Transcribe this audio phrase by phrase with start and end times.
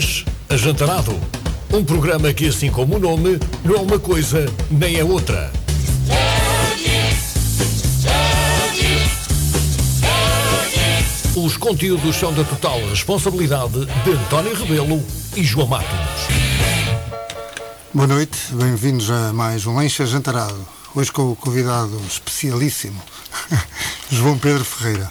[0.00, 1.14] Lanche Ajantarado.
[1.70, 5.52] Um programa que, assim como o nome, não é uma coisa nem é outra.
[11.36, 15.04] Os conteúdos são da total responsabilidade de António Rebelo
[15.36, 15.88] e João Matos.
[17.92, 20.66] Boa noite, bem-vindos a mais um Lancha Jantarado.
[20.94, 23.02] Hoje com o convidado especialíssimo,
[24.10, 25.10] João Pedro Ferreira.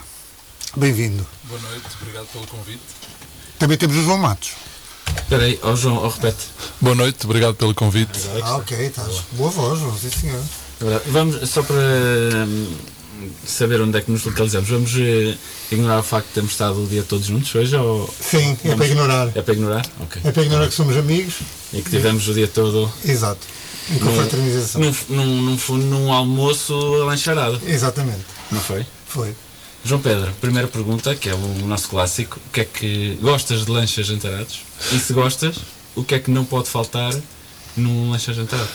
[0.76, 1.24] Bem-vindo.
[1.44, 2.82] Boa noite, obrigado pelo convite.
[3.56, 4.69] Também temos o João Matos.
[5.16, 6.38] Espera aí, ó João, ó repete.
[6.80, 8.18] Boa noite, obrigado pelo convite.
[8.42, 9.22] Ah, ok, estás.
[9.32, 10.40] Boa voz, João, sim senhor.
[10.82, 11.00] É.
[11.10, 12.72] Vamos, só para hum,
[13.46, 15.36] saber onde é que nos localizamos, vamos eh,
[15.70, 18.76] ignorar o facto de termos estado o dia todo juntos hoje ou Sim, é Vamos-
[18.78, 19.32] para ignorar.
[19.34, 19.86] é para ignorar?
[20.00, 20.22] Ok.
[20.24, 21.34] É para ignorar que somos amigos.
[21.72, 23.40] E que tivemos o dia todo Exato.
[23.90, 24.80] Em confraternização.
[24.80, 28.24] num, num, num, num almoço lancharado, Exatamente.
[28.50, 28.86] não foi?
[29.06, 29.34] Foi.
[29.84, 33.70] João Pedro, primeira pergunta, que é o nosso clássico, o que é que gostas de
[33.70, 34.60] lanchas jantarados?
[34.92, 35.56] E se gostas,
[35.94, 37.14] o que é que não pode faltar
[37.76, 38.68] num lancha jantarado?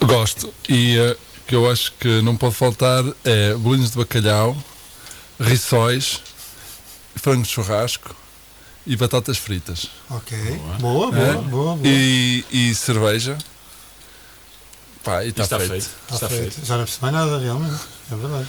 [0.00, 0.52] Gosto.
[0.68, 4.56] E eh, o que eu acho que não pode faltar é bolinhos de bacalhau,
[5.40, 6.20] rissóis,
[7.16, 8.14] frango de churrasco
[8.86, 9.88] e batatas fritas.
[10.08, 10.38] Ok.
[10.78, 11.32] Boa, boa, É?
[11.34, 11.78] boa, boa.
[11.82, 13.36] E, e cerveja.
[15.02, 15.70] Pá, e está Está feito.
[15.72, 15.90] feito.
[16.04, 16.52] Está, Está feito.
[16.54, 16.66] feito.
[16.66, 17.80] Já não percebi mais nada, realmente.
[18.12, 18.46] É verdade.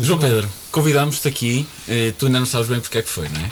[0.00, 0.18] João.
[0.18, 3.50] Pedro, convidámos-te aqui, eh, tu ainda não sabes bem porque é que foi, não é?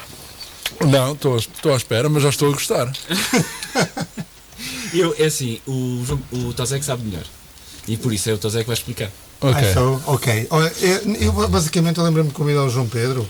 [0.87, 2.93] Não, estou estou à espera, mas já estou a gostar.
[4.93, 7.25] Eu, é assim, o, o Tozek sabe melhor.
[7.87, 9.11] E por isso é o Tozek que vai explicar.
[9.41, 9.57] Ok.
[9.57, 10.49] Ah, então, ok.
[10.81, 13.29] Eu, eu, basicamente eu lembro-me de convidar o João Pedro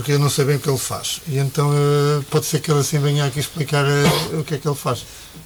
[0.00, 1.20] porque eu não sei bem o que ele faz.
[1.28, 4.58] E então eh, pode ser que ele assim venha aqui explicar eh, o que é
[4.58, 5.04] que ele faz.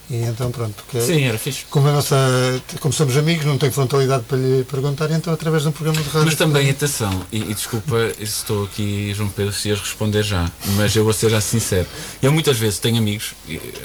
[0.08, 1.64] E então pronto, porque Sim, era fixe.
[1.70, 2.16] como, a nossa,
[2.78, 6.08] como somos amigos, não tenho frontalidade para lhe perguntar, então através de um programa de
[6.08, 6.27] rádio.
[6.27, 10.95] Mas também, atenção, e, e desculpa estou aqui, João Pedro, se ias responder já, mas
[10.95, 11.86] eu vou ser já sincero.
[12.23, 13.33] Eu muitas vezes tenho amigos,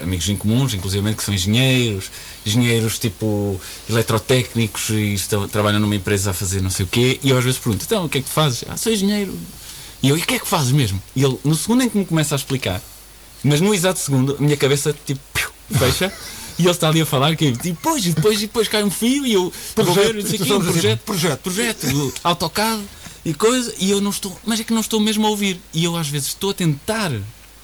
[0.03, 2.11] amigos em comuns, inclusive que são engenheiros,
[2.45, 7.29] engenheiros tipo eletrotécnicos e estão, trabalham numa empresa a fazer não sei o quê, e
[7.29, 8.65] eu às vezes pergunto, então o que é que tu fazes?
[8.69, 9.33] Ah, sou engenheiro.
[10.01, 11.01] E eu, e o que é que fazes mesmo?
[11.15, 12.81] E ele, no segundo em que me começa a explicar,
[13.43, 16.11] mas no exato segundo, a minha cabeça tipo piu, fecha.
[16.57, 18.91] E ele está ali a falar que e depois, e depois, e depois cai um
[18.91, 21.39] fio e eu vou ver, não sei o quê, um projeto, projeto.
[21.39, 22.81] projeto, do AutoCAD
[23.23, 25.59] e coisa, e eu não estou, mas é que não estou mesmo a ouvir.
[25.73, 27.13] E eu às vezes estou a tentar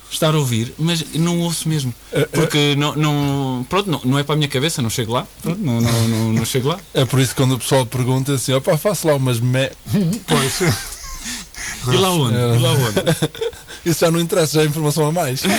[0.10, 1.94] estar a ouvir, mas não ouço mesmo.
[2.32, 5.28] Porque não, não, pronto, não, não é para a minha cabeça, não chego lá.
[5.42, 6.80] Pronto, não, não, não, não chego lá.
[6.94, 9.70] É por isso que quando o pessoal pergunta assim, opá, faço lá umas me...
[10.26, 10.95] Pois.
[11.88, 12.36] E lá onde?
[12.36, 13.02] E lá onde?
[13.86, 15.42] Isso já não interessa, já é informação a mais.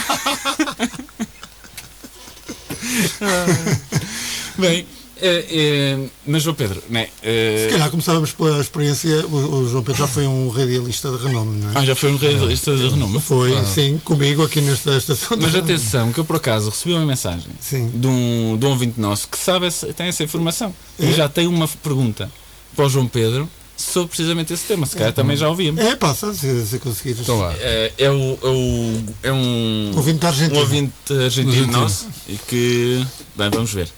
[4.59, 4.87] Bem,
[5.21, 9.27] é, é, mas João Pedro, né, é, Se calhar começávamos pela experiência.
[9.27, 11.73] O, o João Pedro já foi um radialista de renome, não é?
[11.77, 13.21] ah, já foi um radialista de renome.
[13.21, 15.37] Foi, sim, comigo aqui nesta estação.
[15.37, 17.91] de Mas atenção, que eu por acaso recebi uma mensagem Sim.
[17.95, 20.75] de um, de um ouvinte nosso que sabe tem essa informação.
[20.99, 21.07] É?
[21.07, 22.31] E já tem uma pergunta
[22.75, 24.87] para o João Pedro sobre precisamente esse tema.
[24.87, 25.85] Se calhar também já ouvimos.
[25.85, 27.21] É, passa, se, se conseguires.
[27.21, 27.55] Então lá.
[27.59, 30.59] É, é o, é, o, é um Ouvinte da Argentina.
[30.59, 31.73] um ouvinte argentino Argentino.
[31.81, 33.07] nosso e que.
[33.35, 33.89] Bem, vamos ver.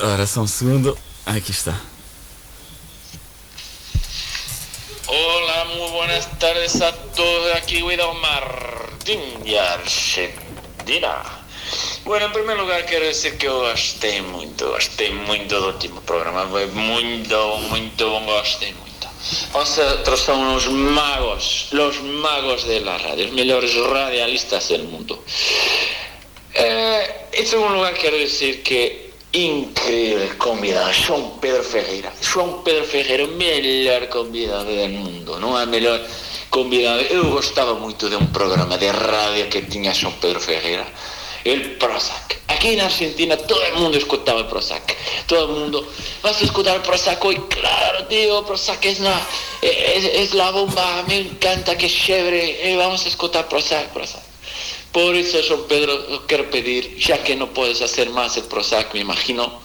[0.00, 0.96] Ora, só um segundo.
[1.24, 1.80] Ah, aqui está.
[5.06, 7.52] Hola, muy buenas tardes a todos.
[7.56, 11.43] Aquí Guido Martín de Argentina.
[12.04, 16.46] Bueno, en primer lugar quero dizer que eu gostei muito, gostei muito do último programa.
[16.46, 17.34] Foi muito,
[17.70, 19.08] muito bom, gostei muito.
[19.54, 25.24] Vosotros son los magos, los magos de la radio, los mejores radialistas del mundo.
[26.52, 32.12] Eh, em segundo lugar, quero dizer que incrível convidado, João Pedro Ferreira.
[32.20, 35.98] João Pedro Ferreira, o melhor convidado do mundo, não é melhor
[36.50, 37.00] convidado.
[37.04, 40.86] Eu gostava muito de um programa de rádio que tinha João Pedro Ferreira,
[41.44, 42.40] el Prozac.
[42.48, 44.96] Aqui na Argentina todo mundo escutava o Prozac.
[45.26, 45.86] Todo mundo,
[46.22, 47.36] vas a escutar Prozac hoy?
[47.48, 49.20] Claro, tío, Prozac es la,
[49.60, 54.22] es, la bomba, me encanta, que chévere, eh, vamos a escutar Prozac, Prozac.
[54.92, 58.94] Por eso, João Pedro, eu quero pedir, já que não podes fazer mais el Prozac,
[58.94, 59.60] me imagino,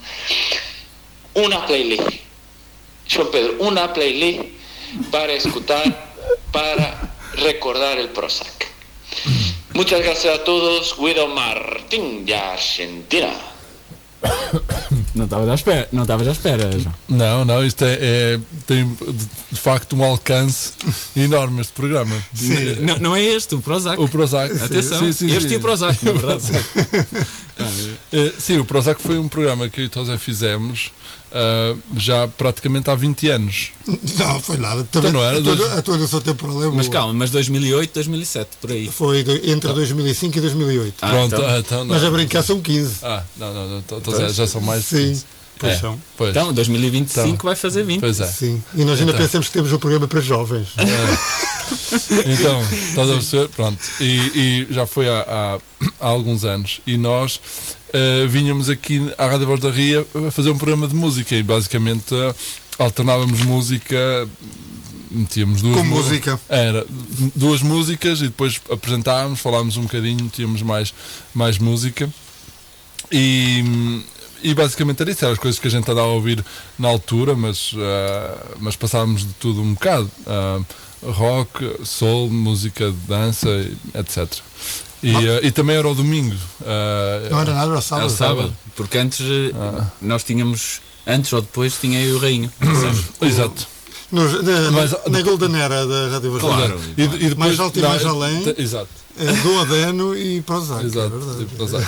[1.36, 2.20] uma playlist.
[3.08, 4.42] João Pedro, uma playlist
[5.12, 5.84] para escutar,
[6.52, 8.68] para recordar el Prozac.
[9.74, 10.94] Muchas gracias a todos.
[10.98, 13.34] Guido Martín, de Argentina.
[15.16, 16.94] Não estavas à espera, não estavas à espera, João.
[17.08, 18.86] Não, não, isto é, é- tem
[19.52, 20.74] de facto um alcance
[21.16, 22.16] enorme este programa.
[22.82, 24.00] Não, não é este, o Prozac.
[24.00, 24.54] O Prozac.
[24.62, 25.54] Atenção, Sim, sim, este sim.
[25.56, 26.44] e o Prozac, na verdade.
[28.12, 30.92] Eh, sim, o Prozac foi um programa que eu e o Tosé fizemos
[31.32, 33.72] ah, já praticamente há 20 anos.
[34.18, 34.84] Não, foi nada.
[34.92, 36.76] Também, não era a, tua, dois- a tua noção temporal é boa.
[36.76, 38.88] Mas calma, mas 2008, 2007, por aí.
[38.90, 40.94] Foi entre 2005 e 2008.
[41.02, 41.96] Ah, Pronto, então, ah, então não.
[41.96, 42.96] Mas a brincar são 15.
[43.04, 44.86] Ah, não, não, não, tô- Tosé, já são mais.
[44.86, 45.26] Sim, 15.
[45.60, 46.00] pois É, são.
[46.18, 47.38] Pois, então 2025 Então.
[47.46, 48.00] vai fazer 20.
[48.00, 48.28] pois é.
[48.28, 48.64] Sim.
[48.76, 49.26] E nós ainda Então.
[49.26, 50.70] pensamos que temos um programa para jovens.
[52.26, 53.48] Então, estás a perceber?
[53.50, 53.80] Pronto.
[54.00, 54.06] E,
[54.66, 55.60] e já foi há, há-
[56.00, 56.82] há alguns anos.
[56.86, 57.40] E nós
[57.94, 61.44] eh, vinhamos aqui à Rádio Voz da Ria a fazer um programa de música e
[61.44, 62.36] basicamente eh,
[62.78, 63.98] alternávamos música.
[65.12, 66.40] Metíamos duas Com música.
[66.48, 66.86] Era
[67.36, 70.94] duas músicas e depois apresentávamos, falámos um bocadinho, tínhamos mais,
[71.34, 72.08] mais música.
[73.12, 74.04] E,
[74.44, 76.46] e basicamente era isso, eram as coisas que a gente andava a ouvir
[76.78, 80.12] na altura, mas, ah, mas passávamos de tudo um bocado.
[80.28, 80.60] Ah,
[81.04, 83.50] rock, soul, música de dança,
[83.96, 84.42] etc.
[85.02, 86.36] E, ah, e também era o domingo.
[86.66, 88.10] ah, Não era nada, era É o sábado.
[88.10, 88.58] sábado.
[88.76, 89.54] Porque antes eh,
[90.02, 92.52] nós tínhamos, antes ou depois, tinha e o Rainho.
[93.22, 93.68] Exato.
[94.12, 96.48] Nos- na, Mas- na Golden Era da Rádio Vasco.
[96.48, 96.80] Claro.
[96.98, 98.56] E, e depois, Mais alto e mais não, além.
[98.58, 100.84] Exato, É, Do Adeno e Prozac.
[100.86, 101.08] exato.
[101.16, 101.46] É verdade.
[101.46, 101.88] tipo, exato.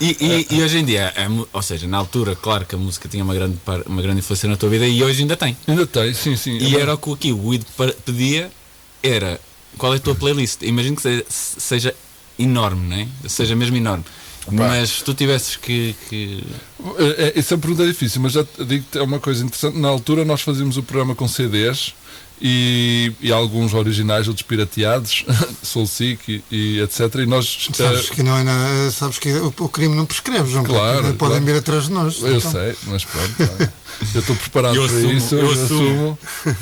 [0.00, 3.08] E, e- e hoje em dia, mu- ou seja, na altura, claro que a música
[3.08, 3.56] tinha uma grande,
[3.86, 5.56] uma grande influência na tua vida e hoje ainda tem.
[5.68, 6.58] Ainda tem, sim, sim.
[6.58, 7.64] E era o que aqui o Guido
[8.04, 8.50] pedia,
[9.00, 9.40] era
[9.78, 10.62] qual é a tua playlist?
[10.62, 11.94] Imagino que seja, seja
[12.38, 13.28] enorme, não é?
[13.28, 14.04] Seja mesmo enorme.
[14.50, 15.94] Mas se tu tivesses que.
[16.08, 16.42] que-
[16.98, 19.78] É, é, essa pergunta é difícil, mas já te digo que é uma coisa interessante.
[19.78, 21.94] Na altura nós fazíamos o programa com CDs
[22.40, 25.24] e, e alguns originais, outros pirateados,
[25.62, 27.14] Soul Seek e, e etc.
[27.22, 27.68] E nós.
[27.72, 30.64] Sabes que não é na, sabes que o, o crime não prescreve, João.
[30.64, 31.02] Claro.
[31.14, 31.44] Podem claro.
[31.44, 32.20] vir atrás de nós.
[32.20, 33.36] eu Então, sei, mas pronto.
[33.36, 33.72] tá.
[34.12, 36.18] eu estou preparado Eu para assumo, isso, eu eu assumo.
[36.44, 36.58] assumo.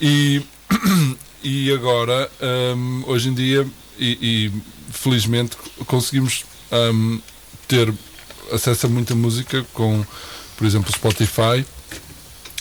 [0.00, 0.40] E,
[1.42, 2.30] e agora,
[2.76, 3.66] hum, hoje em dia,
[3.98, 4.18] e,
[4.52, 4.52] e
[4.94, 5.56] felizmente
[5.86, 7.20] conseguimos hum,
[7.68, 7.92] ter
[8.52, 10.04] acesso a muita música com,
[10.56, 11.64] por exemplo, Spotify.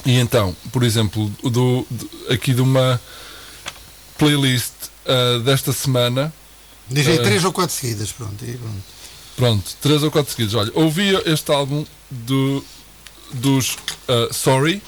[0.06, 3.00] E então, por exemplo, do, do- aqui de uma
[4.18, 4.72] playlist
[5.06, 6.34] ah, desta semana,
[6.90, 8.44] Diz aí Eh, três ou quatro seguidas, pronto.
[8.44, 8.84] e pronto.
[9.38, 10.54] pronto, três ou quatro seguidos.
[10.54, 12.64] Olha, ouvi este álbum do,
[13.32, 13.78] dos
[14.10, 14.82] ah, Sorry,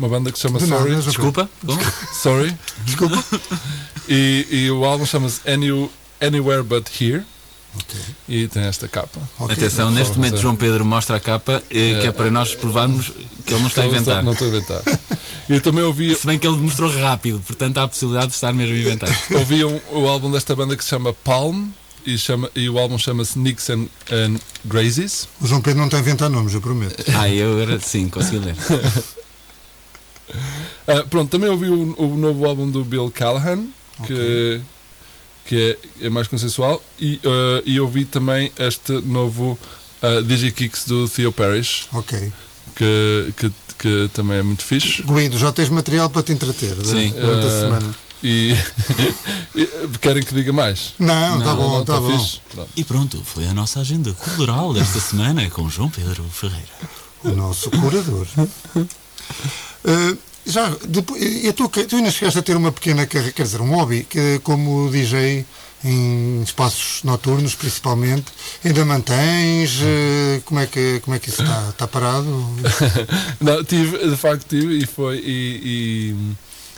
[0.00, 0.96] uma banda que se chama De Sorry.
[0.96, 1.48] Desculpa?
[1.64, 1.80] Como?
[2.12, 2.56] Sorry.
[2.84, 3.22] Desculpa.
[4.08, 5.70] e, e o álbum chama-se Any,
[6.22, 7.24] Anywhere But Here.
[8.28, 9.18] E tem esta capa.
[9.38, 9.54] Ok.
[9.54, 10.36] Atenção, neste momento.
[10.36, 13.10] João Pedro mostra a capa, eh, que é para nós provarmos
[13.46, 14.22] que ele não está a inventar.
[14.22, 14.82] Não estou a inventar.
[15.48, 18.52] Eu também ouvi, Se bem que ele demonstrou rápido, portanto há a possibilidade de estar
[18.52, 19.08] mesmo a inventar.
[19.34, 21.68] ouvi um, o álbum desta banda que se chama Palm.
[22.04, 25.28] E, chama, e o álbum chama-se Nicks and, and Grazies.
[25.40, 27.04] O João Pedro não está a inventar nomes, eu prometo.
[27.16, 27.78] Ah, eu era.
[27.80, 28.56] Sim, consegui ler.
[30.86, 33.66] Ah, pronto, também ouvi o, o novo álbum do Bill Callahan,
[34.06, 34.60] que,
[35.44, 39.58] que é, é mais consensual, e, ah, e ouvi também este novo
[40.02, 42.32] ah, Digikicks do Theo Parrish, Ok.
[42.76, 45.02] que, que, que também é muito fixe.
[45.02, 47.10] Guido, já tens material para te entreter Sim.
[47.10, 47.94] durante a Eh, semana.
[48.24, 48.54] E,
[49.56, 49.66] e
[50.00, 50.94] querem que diga mais?
[50.96, 52.18] Não, está não, bom, Não, está tá bom.
[52.18, 52.40] fixe?
[52.54, 52.70] Pronto.
[52.76, 56.68] E pronto, foi a nossa agenda cultural desta semana com João Pedro Ferreira.
[57.24, 58.26] O nosso curador.
[59.84, 60.16] Eh,
[60.46, 63.70] já, depois, e tu, tu ainda chegaste a ter uma pequena carreira, quer dizer, um
[63.70, 65.44] hobby, que como DJ
[65.84, 68.26] em espaços noturnos principalmente,
[68.64, 69.80] ainda mantens?
[69.82, 71.68] eh, como, é que, como é que isso está?
[71.70, 72.26] Está parado?
[73.40, 76.14] Não, tive, de facto tive e foi e,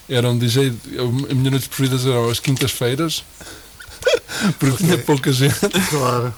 [0.08, 0.68] e era um DJ,
[1.28, 3.24] as minhas noites preferidas eram as quintas-feiras
[4.58, 5.54] porque tinha pouca gente
[5.90, 6.34] Claro.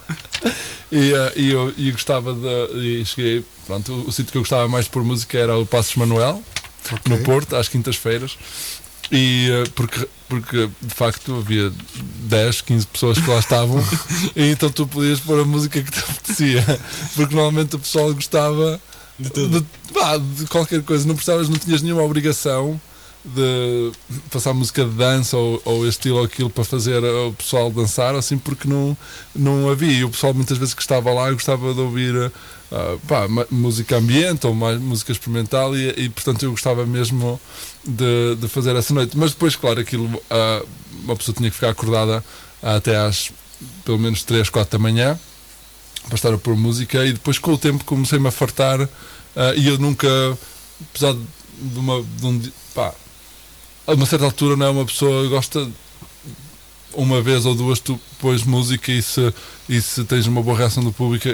[0.91, 4.43] e, eh, e eu e gostava de e cheguei, pronto, o, o sítio que eu
[4.43, 6.43] gostava mais de pôr música era o Passos Manuel
[6.93, 7.17] Ok.
[7.17, 8.37] no Porto, às quintas-feiras.
[9.11, 11.73] E eh, porque, porque de facto havia
[12.25, 13.83] 10, 15 pessoas que lá estavam.
[14.35, 16.65] E então tu podias pôr a música que te apetecia.
[17.15, 18.81] Porque normalmente o pessoal gostava
[19.19, 19.65] de,
[19.95, 22.81] pá, de qualquer coisa, não precisavas, não tinhas nenhuma obrigação
[23.25, 23.91] de
[24.31, 28.15] passar música de dança ou, ou este estilo ou aquilo para fazer o pessoal dançar,
[28.15, 28.97] assim, porque não,
[29.35, 29.93] não havia.
[29.93, 32.31] E o pessoal muitas vezes que estava lá gostava de ouvir
[32.71, 37.41] ah, pá, música ambiente ou mais música experimental e, e, portanto eu gostava mesmo
[37.85, 39.17] de, de fazer essa noite.
[39.17, 40.63] Mas depois, claro, aquilo ah,
[41.05, 42.25] uma pessoa tinha que ficar acordada
[42.63, 43.31] até às
[43.85, 45.19] pelo menos 3, 4 da manhã
[46.07, 49.69] para estar a pôr música e depois com o tempo comecei-me a fartar ah, e
[49.69, 50.09] eu nunca,
[50.91, 52.43] apesar de, uma, de um,
[52.75, 52.93] pá,
[53.87, 55.69] a uma certa altura não é uma pessoa gosta
[56.95, 59.33] uma vez ou duas tu pões música e se,
[59.69, 61.29] e se tens uma boa reação do público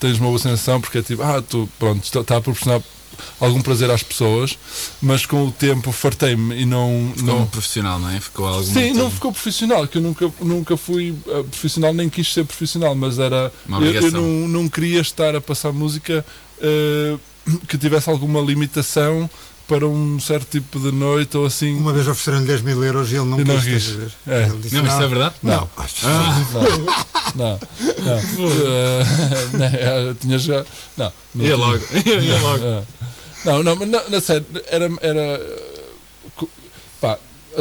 [0.00, 2.80] tens uma boa sensação porque é tipo, ah, tu pronto, está, está a proporcionar
[3.40, 4.58] algum prazer às pessoas,
[5.00, 7.12] mas com o tempo fartei-me e não.
[7.16, 8.20] Ficou não profissional, não é?
[8.20, 12.08] Ficou algo Sim, muito- não ficou profissional, que eu nunca, nunca fui eh, profissional, nem
[12.08, 13.52] quis ser profissional, mas era.
[13.68, 16.24] Eu, eu não, não queria estar a passar música
[16.60, 17.16] eh,
[17.68, 19.28] que tivesse alguma limitação
[19.66, 21.74] para um certo tipo de noite ou assim.
[21.76, 23.96] Uma vez ofereceram-lhe 10 mil euros e ele não E não quis.
[24.26, 24.42] É.
[24.44, 25.34] Ele disse, Não, mas isso é verdade?
[25.42, 25.68] Não.
[25.74, 26.70] Não,
[27.34, 27.60] não,
[28.04, 28.18] não.
[29.60, 30.64] Eh, eu tinha já.
[30.96, 32.64] Não, não Ia logo, ia logo.
[32.64, 32.82] É.
[33.44, 34.90] Não, não, mas na, na sério, era.
[35.00, 35.73] era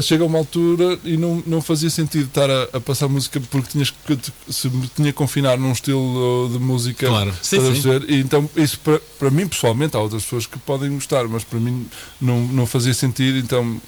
[0.01, 3.69] chega a uma altura e não, não fazia sentido estar a, a passar música porque
[3.71, 4.17] tinhas que
[4.51, 7.07] se me tinha que confinar num estilo de música.
[7.07, 7.33] Claro.
[7.41, 7.89] Sim, sim.
[8.07, 11.59] E então, isso para, para mim pessoalmente, há outras pessoas que podem gostar, mas para
[11.59, 11.85] mim
[12.19, 13.81] não, não fazia sentido, então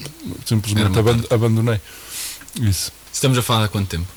[0.45, 1.79] simplesmente Era uma aban- abandonei.
[2.61, 2.91] Isso.
[3.11, 4.07] Estamos a falar há quanto tempo?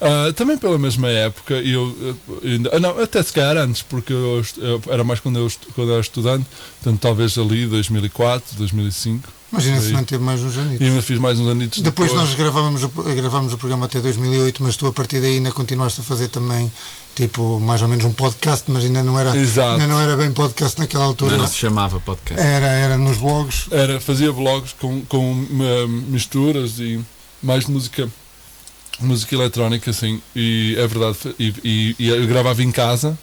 [0.00, 4.12] Ah, também pela mesma época, eu, eu ainda, ah, não, até se calhar antes, porque
[4.12, 6.46] eu, eu- era mais quando eu, quando eu era estudante,
[6.82, 9.92] portanto talvez ali 2004, 2005, Imagina se Aí.
[9.92, 10.80] não teve mais uns anos.
[10.80, 14.62] e ainda fiz mais uns anitos Depois nós gravávamos o, gravávamos o programa até 2008,
[14.62, 16.70] mas tu a partir daí ainda continuaste a fazer também,
[17.16, 19.72] tipo, mais ou menos um podcast, mas ainda não era, Exato.
[19.72, 21.32] ainda não era bem podcast naquela altura.
[21.32, 22.40] Não, não se chamava podcast.
[22.40, 23.66] Era, era nos blogs.
[23.72, 27.00] Era, fazia vlogs com, com ah, misturas e
[27.42, 28.08] mais música
[29.00, 33.18] música eletrónica assim e é verdade e, e- e eu gravava em casa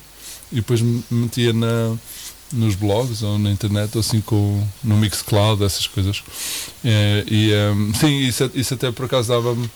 [0.51, 1.93] e depois me metia na
[2.51, 6.23] nos blogs ou na internet ou assim com no Mixcloud essas coisas
[6.83, 9.69] É, e ehm, sim isso, isso até por acaso dava-me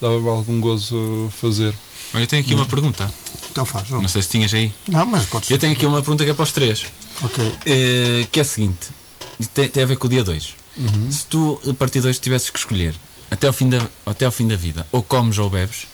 [0.00, 1.74] dava algum gozo fazer
[2.14, 3.12] Olha, eu tenho aqui uma pergunta.
[3.50, 3.90] Então faz.
[3.90, 4.72] Não sei se tinhas aí.
[4.88, 5.50] Não, mas podes.
[5.50, 6.86] Eu tenho aqui uma pergunta que é para os três.
[7.20, 7.52] Ok.
[7.66, 8.88] Eh, que é a seguinte:
[9.52, 10.54] tem, tem a ver com o dia 2.
[11.10, 12.94] Se tu, a partir de hoje, tivesses que escolher
[13.30, 15.84] até ao, fim da, até ao fim da vida, ou comes ou bebes,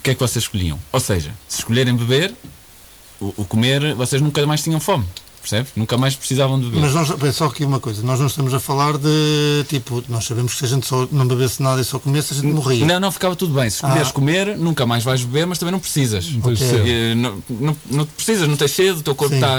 [0.00, 0.78] o que é que vocês escolhiam?
[0.92, 2.34] Ou seja, se escolherem beber,
[3.36, 5.04] o, o comer, vocês nunca mais tinham fome,
[5.40, 5.72] percebes?
[5.76, 6.80] Nunca mais precisavam de beber.
[6.80, 10.24] Mas nós, bem, só aqui uma coisa, nós não estamos a falar de tipo, nós
[10.24, 12.84] sabemos que se a gente só não bebesse nada e só comesse, a gente morria.
[12.86, 13.68] Não, não, ficava tudo bem.
[13.70, 14.12] Se escolheres Ah.
[14.12, 16.30] comer, nunca mais vais beber, mas também não precisas.
[16.30, 16.66] Não tens Ok.
[16.66, 16.88] de ser.
[16.88, 19.40] Eh, Não, não, não precisas, não tens cedo, o teu corpo Sim.
[19.40, 19.56] está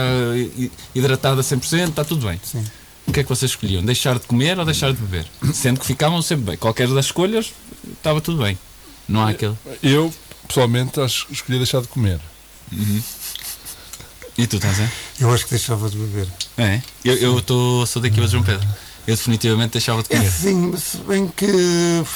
[0.57, 2.39] hi- hidratado a 100%, está tudo bem.
[2.43, 2.63] Sim.
[3.07, 3.83] O que é que vocês escolhiam?
[3.83, 5.27] Deixar de comer ou deixar de beber?
[5.53, 6.57] Sendo que ficavam sempre bem.
[6.57, 7.53] Qualquer das escolhas
[7.95, 8.57] estava tudo bem.
[9.07, 9.53] Não há aquele.
[9.83, 10.11] eu
[10.47, 12.19] pessoalmente acho que escolhi deixar de comer
[14.37, 14.89] E tu estás, é?
[15.19, 16.27] Eu acho que deixava de beber.
[16.57, 16.81] É.
[17.03, 18.67] Eu, eu tô, sou da equipa de João Pedro.
[19.07, 20.31] Eu definitivamente deixava de É comer.
[20.31, 21.45] sim, se bem que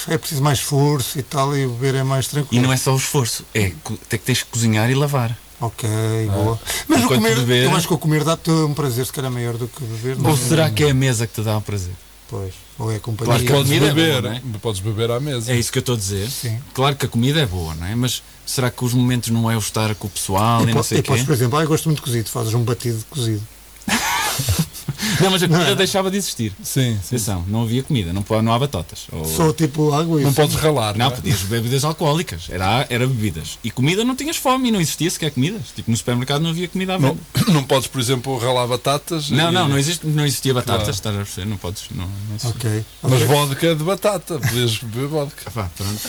[0.09, 2.63] é preciso mais esforço e tal, e beber é mais E tranquilo.
[2.63, 3.71] não é só o esforço, é
[4.09, 5.37] ter que tens que cozinhar e lavar.
[5.61, 5.87] Ok,
[6.33, 6.59] boa.
[6.87, 9.55] Mas o comer, beber- eu acho que o comer dá-te um prazer, se calhar maior
[9.57, 10.15] do que beber.
[10.17, 11.93] Ou mas- será que é a mesa que te dá o prazer?
[12.29, 13.25] Pois, ou é a companhia.
[13.33, 14.41] Claro que a podes comida é beber boa, não é?
[14.61, 16.29] podes beber à mesa É isso que eu estou a dizer.
[16.29, 16.57] Sim.
[16.73, 17.93] Claro que a comida é boa, não é?
[17.93, 20.81] Mas será que os momentos não é o estar com o pessoal e, E, não
[20.81, 21.09] sei o quê?
[21.09, 23.41] podes, por exemplo, ah, eu gosto muito de cozido, fazes um batido de cozido.
[25.21, 26.51] Não, mas a comida deixava de existir.
[26.63, 27.15] sim, sim.
[27.15, 29.07] Atenção, não havia comida, não, não há batatas.
[29.11, 31.15] Ou- Só tipo água e não podes ralar Não, não, é?
[31.15, 33.57] podias beber bebidas alcoólicas, era, era bebidas.
[33.63, 35.67] E comida não tinhas fome, não existia sequer comidas.
[35.75, 37.21] Tipo, no supermercado não havia comida à não, venda.
[37.51, 40.91] não podes por exemplo ralar batatas Não, e- não, não, existe, não existia batatas, Claro.
[40.95, 41.47] estás a perceber?
[41.49, 41.83] Não podes.
[41.91, 42.49] Não, não.
[42.49, 42.85] Ok.
[43.03, 46.01] mas vodka é de batata podias beber vodka Pá, pronto.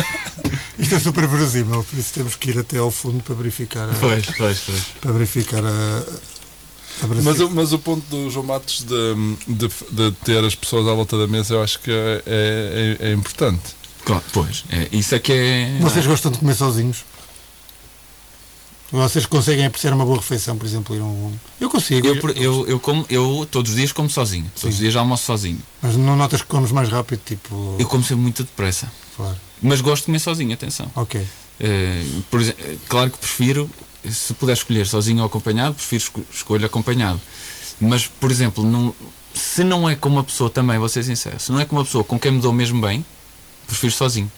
[0.78, 3.92] Isto é super verosímil, por isso temos que ir até ao fundo para verificar a,
[3.94, 4.80] Pois, pois, pois.
[5.00, 6.02] para verificar a
[7.22, 9.14] Mas, mas o ponto do João Matos de,
[9.46, 13.12] de, de ter as pessoas à volta da mesa eu acho que é, é, é
[13.12, 13.74] importante.
[14.04, 15.78] Claro, pois, é, isso é que é.
[15.80, 17.04] Vocês gostam de comer sozinhos?
[18.92, 21.32] Vocês conseguem apreciar uma boa refeição, por exemplo, ir a um.
[21.60, 24.50] Eu consigo, Eu, eu, eu, como, eu todos os dias como sozinho.
[24.60, 25.60] Todos os dias almoço sozinho.
[25.80, 27.76] mas não notas que comes mais rápido, tipo.
[27.78, 28.90] Eu como sempre muito depressa.
[29.16, 29.36] Claro.
[29.62, 30.90] Mas gosto de comer sozinho, atenção.
[30.96, 31.24] Ok.
[31.60, 33.70] Eh, por exemplo, claro que prefiro,
[34.08, 37.20] se puder escolher sozinho ou acompanhado, prefiro esco escolho acompanhado.
[37.80, 38.94] Mas, por exemplo, não,
[39.34, 41.84] se não é com uma pessoa também, vou ser sincero, se não é com uma
[41.84, 43.04] pessoa com quem me dou mesmo bem,
[43.66, 44.30] prefiro sozinho.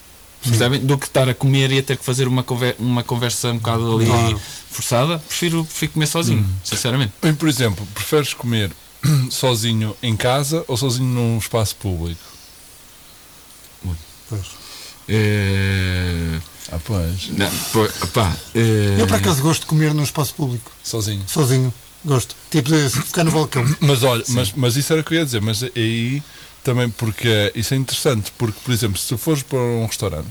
[0.42, 0.81] Percebem?
[0.81, 3.59] Do que estar a comer e a ter que fazer uma, conver uma conversa um
[3.59, 4.40] bocado ali Claro.
[4.71, 7.12] forçada, prefiro, prefiro comer sozinho, sinceramente.
[7.23, 8.73] Bem, por exemplo, preferes comer
[9.31, 12.21] sozinho em casa ou sozinho num espaço público?
[14.28, 14.47] Pois.
[15.09, 16.40] Eh,
[16.71, 17.28] Ah, pois.
[17.31, 21.23] não, pô, pá, eh, Eu por acaso gosto de comer num espaço público, Sozinho.
[21.26, 21.73] sozinho.
[22.04, 22.35] Gosto.
[22.50, 23.64] Tipo de ficar no balcão.
[23.81, 26.21] Mas olha, mas, mas isso era o que eu ia dizer, mas aí
[26.64, 30.26] também porque isso é interessante, porque, por exemplo, se tu fores para um restaurante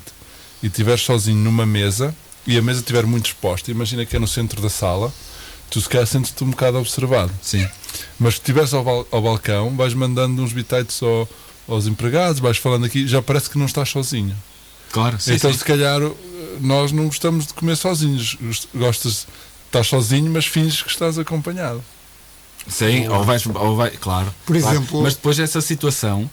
[0.61, 2.13] e estiveres sozinho numa mesa
[2.45, 5.13] e a mesa estiver muito exposta, imagina que é no centro da sala,
[5.69, 7.31] tu se calhar sentes-te um bocado observado.
[7.41, 7.65] Sim.
[8.19, 11.27] Mas se estiveres ao, bal- ao balcão, vais mandando uns bitites ao-
[11.69, 14.35] aos empregados, vais falando aqui, já parece que não estás sozinho.
[14.91, 15.57] Claro, sim, então, sim.
[15.59, 15.99] se calhar,
[16.59, 18.35] nós não gostamos de comer sozinhos.
[18.41, 21.83] Gost- Gostas de estar sozinho, mas finges que estás acompanhado.
[22.67, 24.33] Sim, ou vais, ou vai, claro.
[24.45, 24.75] Por claro.
[24.77, 26.29] exemplo- Mas depois essa situação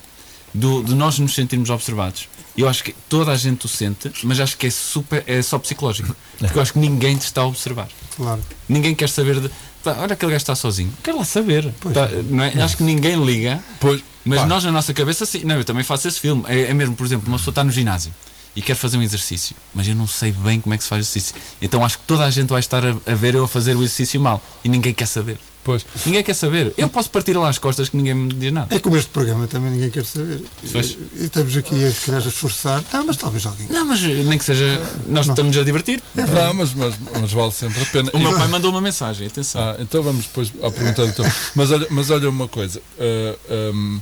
[0.52, 4.38] do, de nós nos sentirmos observados, eu acho que toda a gente o sente, mas
[4.40, 6.14] acho que é super, é só psicológico.
[6.38, 7.88] Porque eu acho que ninguém te está a observar.
[8.16, 8.42] Claro.
[8.68, 9.48] Ninguém quer saber de.
[9.82, 10.92] Pá, olha aquele gajo está sozinho.
[11.02, 11.72] Quero lá saber.
[11.94, 12.60] Tá, não é?
[12.60, 13.62] Acho que ninguém liga.
[13.80, 15.44] Pois, Mas pá, nós, na nossa cabeça, sim.
[15.44, 16.42] Não, eu também faço esse filme.
[16.48, 18.12] É, é mesmo, por exemplo, uma pessoa está no ginásio
[18.58, 21.00] e quer fazer um exercício, mas eu não sei bem como é que se faz
[21.06, 21.32] exercício.
[21.62, 23.84] Então acho que toda a gente vai estar a, a ver eu a fazer o
[23.84, 25.38] exercício mal e ninguém quer saber.
[25.62, 25.86] Pois.
[26.04, 26.74] Ninguém quer saber.
[26.76, 28.74] Eu posso partir lá as costas que ninguém me diz nada.
[28.74, 30.42] É como este programa também ninguém quer saber.
[30.72, 30.98] Pois.
[31.14, 32.82] E estamos aqui a, a esforçar.
[32.92, 33.68] Não, mas talvez alguém.
[33.68, 34.82] Não, mas nem que seja.
[35.06, 36.02] Nós estamos a divertir.
[36.16, 38.10] Não, mas, mas, mas vale sempre a pena.
[38.12, 39.60] O meu E- pai mandou uma mensagem, atenção.
[39.62, 41.24] Ah, então vamos depois à pergunta do teu.
[41.54, 42.80] Mas olha, mas olha uma coisa.
[42.98, 43.36] ah,
[43.70, 43.98] ahm,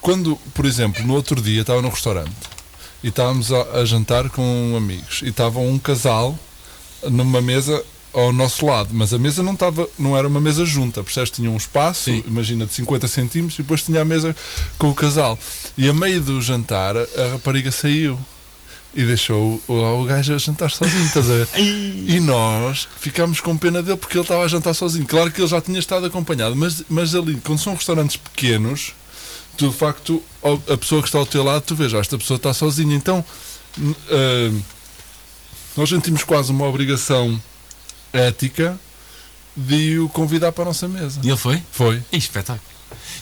[0.00, 2.30] quando, por exemplo, no outro dia estava num restaurante
[3.02, 6.38] e estávamos a, a jantar com amigos e estava um casal
[7.04, 11.02] numa mesa ao nosso lado, mas a mesa não estava, não era uma mesa junta,
[11.02, 11.30] percebes?
[11.30, 12.24] Tinha um espaço, Sim.
[12.26, 14.34] imagina, de 50 centímetros e depois tinha a mesa
[14.78, 15.38] com o casal.
[15.76, 18.18] E a meio do jantar a rapariga saiu
[18.94, 21.48] e deixou o, o gajo a jantar sozinho, estás a ver?
[21.56, 25.06] E nós ficámos com pena dele porque ele estava a jantar sozinho.
[25.06, 28.94] Claro que ele já tinha estado acompanhado, mas, mas ali, quando são restaurantes pequenos,
[29.58, 30.22] tu de facto,
[30.72, 32.94] a pessoa que está ao teu lado, tu vês, "Ah, esta pessoa está sozinha.
[32.96, 33.22] Então,
[34.10, 34.60] ah,
[35.76, 37.40] nós sentimos quase uma obrigação
[38.12, 38.78] ética
[39.56, 41.20] de o convidar para a nossa mesa.
[41.22, 41.62] E ele foi?
[41.72, 41.96] Foi.
[42.12, 42.62] Ih, espetáculo.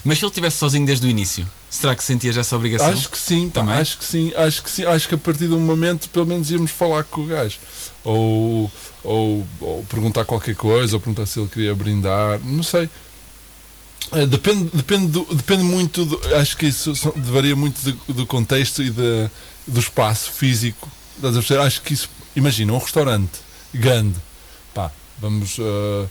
[0.05, 2.87] Mas se ele estivesse sozinho desde o início, será que sentias essa obrigação?
[2.89, 3.75] Acho que sim, Também?
[3.75, 6.49] acho que sim, acho que sim, acho que a partir de um momento pelo menos
[6.49, 7.57] íamos falar com o gajo.
[8.03, 8.71] Ou,
[9.03, 12.89] ou, ou perguntar qualquer coisa, ou perguntar se ele queria brindar, não sei.
[14.13, 18.81] Eh, Depende, depende, do- depende muito, do- acho que isso varia muito do, do contexto
[18.81, 19.29] e da-
[19.67, 20.89] do espaço físico.
[21.65, 23.39] Acho que isso, imagina, um restaurante
[23.73, 24.15] grande,
[24.73, 26.05] pá, vamos, eh,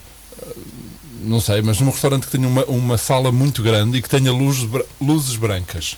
[1.23, 4.31] não sei, mas num restaurante que tenha uma, uma sala muito grande e que tenha
[4.63, 5.97] bra- luzes brancas,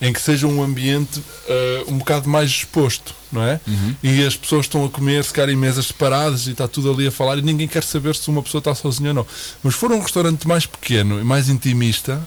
[0.00, 3.60] em que seja um ambiente eh, um bocado mais exposto, não é?
[4.02, 7.06] E as pessoas estão a comer, se calhar em mesas separadas e está tudo ali
[7.06, 9.26] a falar e ninguém quer saber se uma pessoa está sozinha ou não.
[9.62, 12.26] Mas se for um restaurante mais pequeno e mais intimista,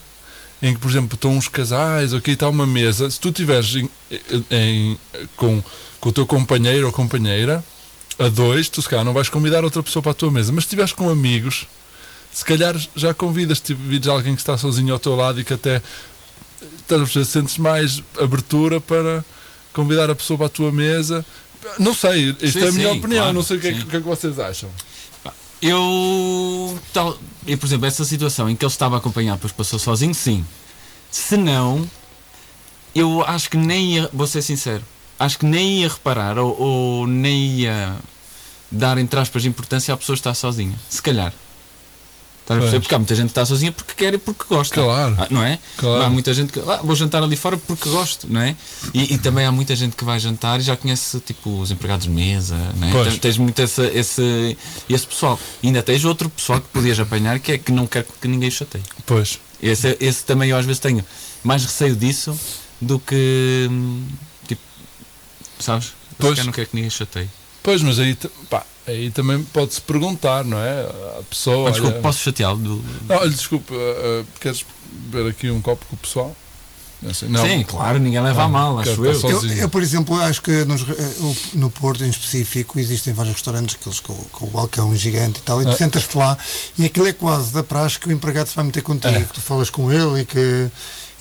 [0.62, 3.90] em que, por exemplo, estão uns casais, ok, está uma mesa, se tu estiveres em-
[4.52, 4.98] em-
[5.36, 5.62] com,
[6.00, 7.64] com o teu companheiro ou companheira,
[8.20, 10.64] a dois, tu se calhar não vais convidar outra pessoa para a tua mesa, mas
[10.64, 11.66] se estiveres com amigos,
[12.32, 15.54] se calhar já convidas, tipo, vides alguém que está sozinho ao teu lado e que
[15.54, 15.82] até
[16.80, 19.24] estás sentes mais abertura para
[19.74, 21.26] convidar a pessoa para a tua mesa.
[21.80, 23.74] Não sei, isto Sim, é a minha sim, opinião, claro, não sei o que, é,
[23.74, 24.70] que- que é que vocês acham.
[25.62, 30.14] Eu, tal, eu, por exemplo, essa situação em que ele estava acompanhado, depois passou sozinho,
[30.14, 30.46] sim.
[31.10, 31.90] Se não,
[32.94, 34.84] eu acho que nem ia, vou ser sincero,
[35.18, 37.96] acho que nem ia reparar ou, ou nem ia
[38.70, 40.78] dar, entre aspas, importância à pessoa estar sozinha.
[40.90, 41.34] Se calhar.
[42.44, 42.82] Estás a perceber?
[42.82, 44.76] Porque há muita gente que está sozinha porque quer e porque gosta.
[44.76, 45.16] Claro.
[45.18, 45.58] Ah, não é?
[45.78, 46.04] Claro.
[46.04, 46.60] Há muita gente que.
[46.60, 48.54] Ah, vou jantar ali fora porque gosto, não é?
[48.94, 52.06] E, e também há muita gente que vai jantar e já conhece tipo os empregados
[52.06, 52.92] de mesa, não é?
[52.92, 53.08] Pois.
[53.08, 54.58] Tens- Tens muito esse, esse,
[54.90, 55.40] esse pessoal.
[55.64, 58.52] E ainda tens outro pessoal que podias apanhar que é que não quer que ninguém
[58.52, 58.84] chateie.
[59.06, 59.40] Pois.
[59.62, 61.04] Esse, esse também eu às vezes tenho
[61.44, 62.38] mais receio disso
[62.82, 63.68] do que.
[63.72, 64.06] hum,
[64.46, 64.62] Tipo,
[65.60, 65.94] sabes?
[66.20, 66.36] Pois.
[66.36, 66.46] Pois.
[66.46, 67.30] não quero que ninguém chateie.
[67.64, 68.18] Pois, mas aí,
[68.50, 70.82] pá, aí também pode-se perguntar, não é?
[71.20, 71.70] A pessoa.
[71.70, 72.58] Ah, desculpa, olha- posso chateá-lo?
[72.58, 72.84] Do...
[73.08, 76.36] Não, olha, desculpa, uh, uh, queres beber aqui um copo com o pessoal?
[77.02, 77.46] Não não.
[77.46, 79.14] Sim, claro, ninguém leva a mal, quero acho eu.
[79.20, 83.34] só- Eu, eu, por exemplo, acho que nos, eh, no Porto, em específico, existem vários
[83.36, 85.76] restaurantes aqueles com, com o balcão gigante e tal, e tu Ah.
[85.76, 86.38] sentas-te lá
[86.78, 89.22] e aquilo é quase da praxe que o empregado se vai meter contigo, É.
[89.22, 90.72] que tu falas com ele e que.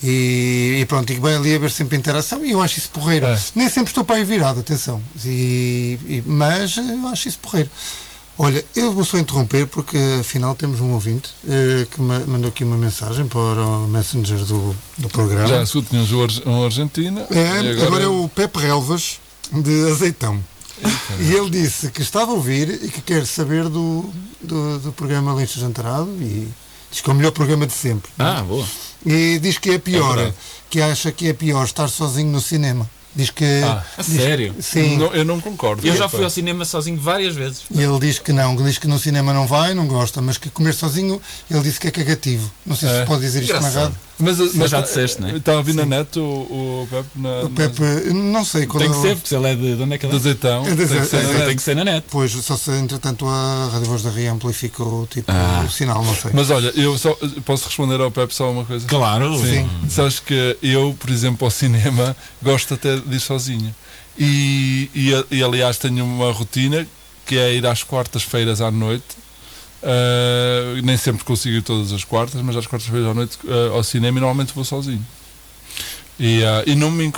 [0.03, 3.25] E, e pronto, e vai ali haver sempre interação e eu acho isso porreiro.
[3.25, 3.39] É.
[3.55, 5.01] Nem sempre estou para aí virado, atenção.
[5.23, 7.69] E, e- mas eu acho isso porreiro.
[8.37, 12.63] Olha, eu vou só interromper porque afinal temos um ouvinte eh, que ma- mandou aqui
[12.63, 15.47] uma mensagem para o Messenger do, do programa.
[15.47, 17.27] Já se tínhamos um Ar- Argentina.
[17.29, 18.03] É, e agora...
[18.03, 19.19] é o Pepe Relvas
[19.51, 20.43] de Azeitão.
[21.19, 24.09] E ele disse que estava a ouvir e que quer saber do,
[24.41, 26.47] do, do programa Lixo Jantarado e
[26.91, 28.11] diz que é o melhor programa de sempre.
[28.17, 28.65] Ah, boa.
[29.05, 30.35] E diz que é pior, verdade.
[30.69, 32.89] que acha que é pior estar sozinho no cinema.
[33.15, 33.45] Diz que.
[33.63, 34.55] Ah, a diz- sério?
[34.59, 34.97] Sim.
[34.97, 35.85] Não, eu não concordo.
[35.85, 37.61] Eu já fui ao cinema sozinho várias vezes.
[37.69, 40.37] E ele diz que não, que diz que no cinema não vai, não gosta, mas
[40.39, 42.51] que comer sozinho ele disse que é cagativo.
[42.65, 42.99] Não sei se É.
[43.01, 43.83] se pode dizer isto na Engraçado.
[43.83, 43.97] rádio.
[44.19, 45.37] Mas, mas já disseste, não é?
[45.37, 47.81] Estava a vir na net o, o Pepe na, O Pepe,
[48.13, 49.97] não sei qual Tem que o- ser, porque se ele é de, de onde é
[49.97, 50.15] que ele é?
[50.17, 50.65] azeitão.
[50.67, 51.21] É de tem que ser azeitão.
[51.23, 51.45] na É, net.
[51.47, 52.05] Tem que ser na net.
[52.11, 55.63] Pois, só se entretanto a Rádio Voz da Ria amplificou tipo, Ah.
[55.67, 56.31] o sinal, não sei.
[56.33, 58.87] Mas olha, eu só posso responder ao Pepe só uma coisa.
[58.87, 59.35] Claro.
[59.39, 59.67] Sim.
[59.89, 63.73] Sabes que eu, por exemplo, ao cinema, gosto até de ir sozinho.
[64.17, 66.85] E, e, e, aliás tenho uma rotina
[67.25, 69.03] que é ir às quartas-feiras à noite
[69.83, 73.83] Uh, nem sempre consigo ir todas as quartas, mas às quartas-feiras à noite uh, ao
[73.83, 75.05] cinema e normalmente vou sozinho.
[76.17, 77.11] E, uh, e não, me,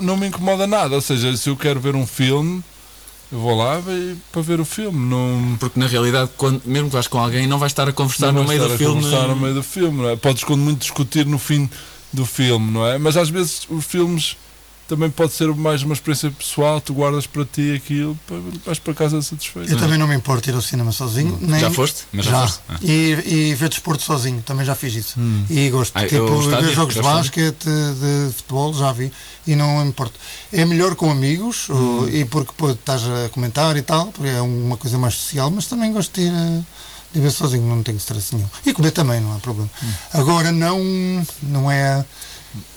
[0.00, 2.62] não me incomoda nada, ou seja, se eu quero ver um filme,
[3.32, 3.82] eu vou lá
[4.30, 4.98] para ver o filme.
[4.98, 8.32] Não, Porque na realidade, quando, mesmo que vais com alguém, não vais estar a conversar
[8.32, 9.02] não no meio do filme.
[9.02, 10.16] conversar no meio do filme, não é?
[10.16, 11.70] Podes quando muito discutir no fim
[12.12, 12.98] do filme, não é?
[12.98, 14.36] Mas às vezes os filmes
[14.86, 18.18] também pode ser mais uma experiência pessoal, tu guardas para ti aquilo,
[18.66, 19.70] vais para casa satisfeito.
[19.72, 21.38] Eu também não me importo ir ao cinema sozinho.
[21.40, 21.58] Nem...
[21.60, 22.04] Já foste?
[22.12, 22.40] Mas já já.
[22.42, 22.60] foste?
[22.68, 22.78] Ah.
[22.82, 25.18] E, e ver desporto sozinho, também já fiz isso.
[25.48, 25.92] E gosto.
[25.96, 29.10] Ah, eu tipo, estádio, ver jogos de basquete, de futebol, já vi.
[29.46, 30.18] E não me importo.
[30.52, 34.40] É melhor com amigos, ou- e porque pô, estás a comentar e tal, porque é
[34.40, 36.32] uma coisa mais social, mas também gosto de ir.
[36.32, 36.60] eh,
[37.14, 38.48] De ver sozinho, não tenho stress nenhum.
[38.66, 39.70] E comer também, não há problema.
[40.12, 40.80] Agora, não,
[41.44, 42.04] não é.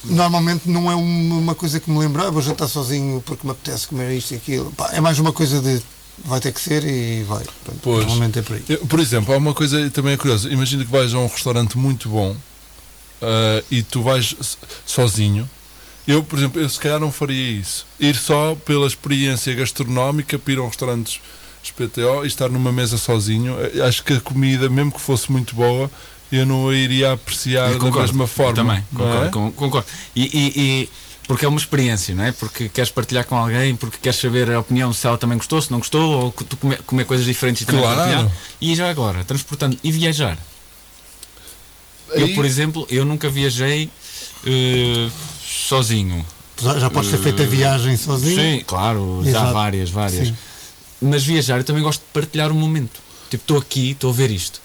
[0.04, 3.88] Normalmente não é uma coisa que me lembra, ah, vou jantar sozinho porque me apetece
[3.88, 4.72] comer isto e aquilo.
[4.72, 5.82] Pá, é mais uma coisa de
[6.26, 7.44] vai ter que ser e vai.
[7.64, 8.00] Pronto, Pois.
[8.00, 8.64] Normalmente é por aí.
[8.68, 10.50] Eu, por exemplo, há uma coisa também é curiosa.
[10.50, 12.36] Imagina que vais a um restaurante muito bom
[13.22, 14.36] ah, e tu vais
[14.86, 15.50] sozinho.
[16.08, 17.86] Eu, por exemplo, eu se calhar não faria isso.
[18.00, 21.22] Ir só pela experiência gastronómica para ir a um restaurante
[21.62, 23.58] SPTO e estar numa mesa sozinho.
[23.60, 25.92] Eh, Acho que a comida, mesmo que fosse muito boa,
[26.32, 28.54] eu não a iria apreciar Eu da mesma forma.
[28.54, 29.26] Também, não concordo.
[29.26, 29.30] é?
[29.30, 29.88] com- concordo.
[30.16, 30.90] E, e- e-
[31.28, 32.32] porque é uma experiência, não é?
[32.32, 35.70] Porque queres partilhar com alguém, porque queres saber a opinião se ela também gostou, se
[35.70, 37.98] não gostou, ou tu comer, comer coisas diferentes e também Claro.
[37.98, 38.32] partilhar.
[38.62, 40.38] E já agora, transportando e viajar.
[42.12, 43.90] Eu, Aí- por exemplo, eu nunca viajei
[44.46, 45.10] eh,
[45.46, 46.26] sozinho.
[46.62, 48.40] Já, já podes ter feito a viagem sozinho.
[48.60, 49.54] Sim, claro, já Exato.
[49.54, 50.28] várias, várias.
[50.30, 50.38] Sim.
[51.02, 53.00] Mas viajar, eu também gosto de partilhar o momento.
[53.30, 54.62] Tipo, estou aqui, estou a ver isto.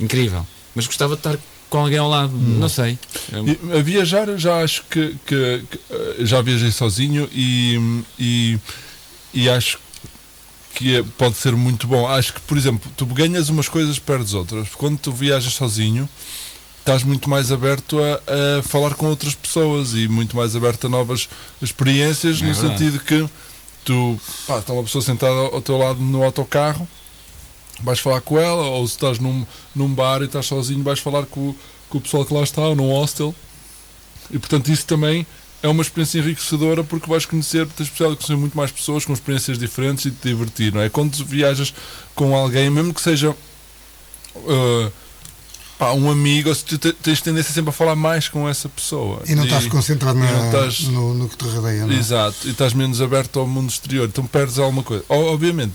[0.00, 0.44] Incrível.
[0.74, 1.36] Mas gostava de estar
[1.68, 2.58] com alguém ao lado, Hum.
[2.58, 2.98] não sei.
[3.32, 8.58] E, a viajar já acho que, que- que, eh, já viajei sozinho e, e,
[9.32, 9.78] e acho
[10.74, 12.06] que é- pode ser muito bom.
[12.08, 14.68] Acho que, por exemplo, tu ganhas umas coisas, perdes outras.
[14.74, 16.08] Quando tu viajas sozinho,
[16.80, 20.90] estás muito mais aberto a, a falar com outras pessoas e muito mais aberto a
[20.90, 21.28] novas
[21.62, 22.78] experiências, É no verdade.
[22.78, 23.28] sentido que
[23.84, 26.88] tu pá, está uma pessoa sentada ao teu lado no autocarro,
[27.82, 31.24] vais falar com ela, ou se estás num, num bar e estás sozinho, vais falar
[31.26, 31.56] com, o-
[31.88, 33.34] com o pessoal que lá está, ou num hostel.
[34.30, 35.26] E portanto, isso também
[35.62, 39.12] é uma experiência enriquecedora porque vais conhecer, tens possibilidade de conhecer muito mais pessoas com
[39.12, 40.88] experiências diferentes e te divertir, não é?
[40.88, 41.74] Quando viajas
[42.14, 43.30] com alguém, mesmo que seja
[44.36, 44.92] uh,
[45.78, 49.22] pá, um amigo, se tu te- tens tendência sempre a falar mais com essa pessoa.
[49.26, 51.86] E não estás concentrado na- não estás- no, no que te rodeia.
[51.86, 51.94] Não?
[51.94, 51.98] é?
[51.98, 55.04] Exato, e estás menos aberto ao mundo exterior, então perdes alguma coisa.
[55.08, 55.74] Obviamente,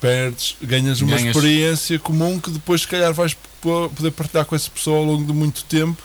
[0.00, 1.34] perdes, ganhas uma Ganhas.
[1.36, 5.24] experiência comum que depois, se calhar, vais po- poder partilhar com essa pessoa ao longo
[5.24, 6.00] de muito tempo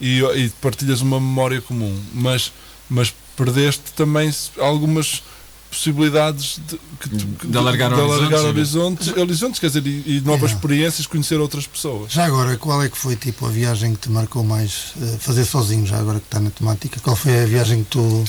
[0.00, 1.98] e, e partilhas uma memória comum.
[2.12, 2.52] Mas,
[2.90, 5.22] mas perdeste também algumas
[5.70, 8.46] possibilidades de, que que- De alargar de horizontes, alargar sim.
[8.46, 10.54] horizontes, horizontes, quer dizer, e, e novas Yeah.
[10.54, 12.12] experiências, conhecer outras pessoas.
[12.12, 15.46] Já agora, qual é que foi tipo a viagem que te marcou mais eh, fazer
[15.46, 17.00] sozinho, já agora que está na temática?
[17.00, 18.24] Qual foi a viagem que tu.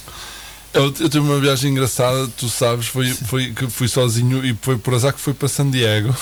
[0.73, 4.75] Eu, eu tive uma viagem engraçada, tu sabes, foi, foi que fui sozinho e foi
[4.77, 6.15] por azar que fui para San Diego.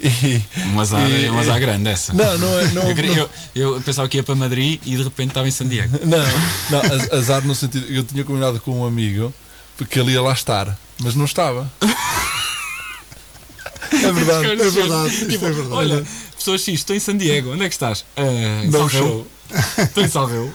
[0.00, 0.40] E,
[0.72, 2.12] Um azar, E- um azar grande essa.
[2.12, 2.64] não, não é.
[2.72, 3.14] Não, eu, não,
[3.54, 5.98] eu- eu pensava que ia para Madrid e de repente estava em San Diego.
[6.06, 6.18] não,
[6.70, 7.86] não, az- azar no sentido.
[7.88, 9.34] Eu tinha combinado com um amigo
[9.76, 11.68] porque ele ia lá estar, mas não estava.
[13.92, 14.46] É verdade.
[14.50, 15.72] É verdade, isto Tipo, é verdade.
[15.74, 16.04] Olha,
[16.36, 18.04] pessoa X, estou em San Diego, onde é que estás?
[18.16, 19.26] Em Não show.
[19.78, 20.52] Estou em Salveu.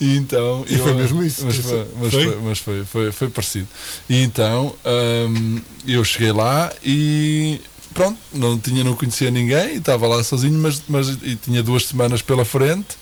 [0.00, 0.64] E então.
[0.68, 2.24] E foi mesmo isso, Mas, foi mas, Foi?
[2.24, 3.68] foi, mas foi, foi, foi parecido.
[4.08, 4.74] E então
[5.28, 7.60] hum, eu cheguei lá e
[7.94, 11.86] pronto, não, tinha, não conhecia ninguém, e estava lá sozinho, mas, mas e tinha duas
[11.86, 12.96] semanas pela frente.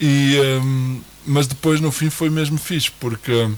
[0.00, 3.50] E, hum, mas depois no fim foi mesmo fixe, porque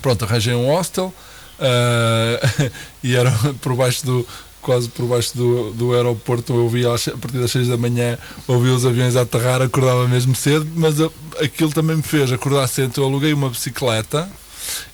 [0.00, 1.12] pronto, arranjei um hostel
[1.58, 2.70] ah,
[3.02, 4.26] e era por baixo do.
[4.62, 8.72] Quase por baixo do, do aeroporto, eu ouvia a partir das 6 da manhã, ouvia
[8.72, 10.94] os aviões a aterrar, acordava mesmo cedo, mas
[11.40, 12.86] aquilo também me fez acordar cedo.
[12.90, 14.30] Então eu aluguei uma bicicleta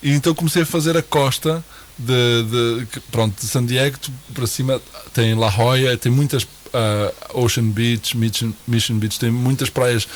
[0.03, 1.63] e então comecei a fazer a costa
[1.99, 2.45] de,
[2.87, 3.99] de- pronto, de San Diego
[4.33, 4.81] para cima
[5.13, 10.09] tem La Jolla, tem muitas ah, Ocean Beach, Mission, Mission Beach, tem muitas praias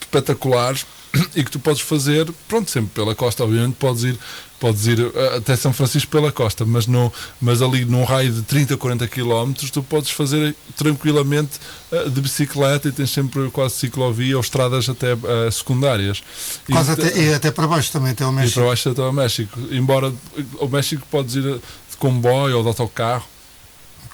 [0.00, 0.84] espetaculares
[1.34, 4.18] e que tu podes fazer, pronto, sempre pela costa, obviamente podes ir,
[4.58, 8.42] podes ir ah, até São Francisco pela costa, mas, no, mas ali num raio de
[8.42, 11.58] 30, 40 km tu podes fazer tranquilamente
[11.92, 16.22] ah, de bicicleta e tens sempre quase ciclovia ou estradas até ah, secundárias.
[16.68, 18.54] E Quase então- até, e até para baixo também, até ao e México.
[18.60, 19.60] para baixo até ao México.
[19.70, 20.12] Embora
[20.60, 23.24] ao México podes ir de comboio ou de autocarro,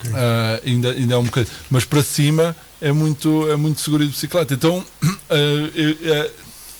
[0.00, 0.10] Ok.
[0.14, 1.54] ah, ainda, ainda é um bocadinho.
[1.70, 4.54] Mas para cima é muito, é muito seguro ir de bicicleta.
[4.54, 4.84] Então
[5.30, 6.30] ah,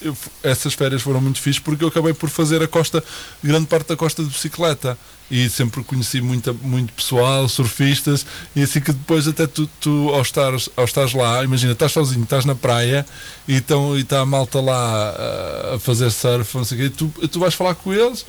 [0.05, 3.03] eu, essas férias foram muito fixes porque eu acabei por fazer a costa,
[3.43, 4.97] grande parte da costa de bicicleta.
[5.31, 8.27] E sempre conheci muita, muito pessoal, surfistas.
[8.55, 12.25] E assim que depois até tu, tu ao, estares, ao estares lá, imagina, estás sozinho,
[12.25, 13.07] estás na praia
[13.49, 17.41] e está a malta lá ah, a fazer surf, não sei o quê, tu, tu
[17.41, 18.27] vais falar com eles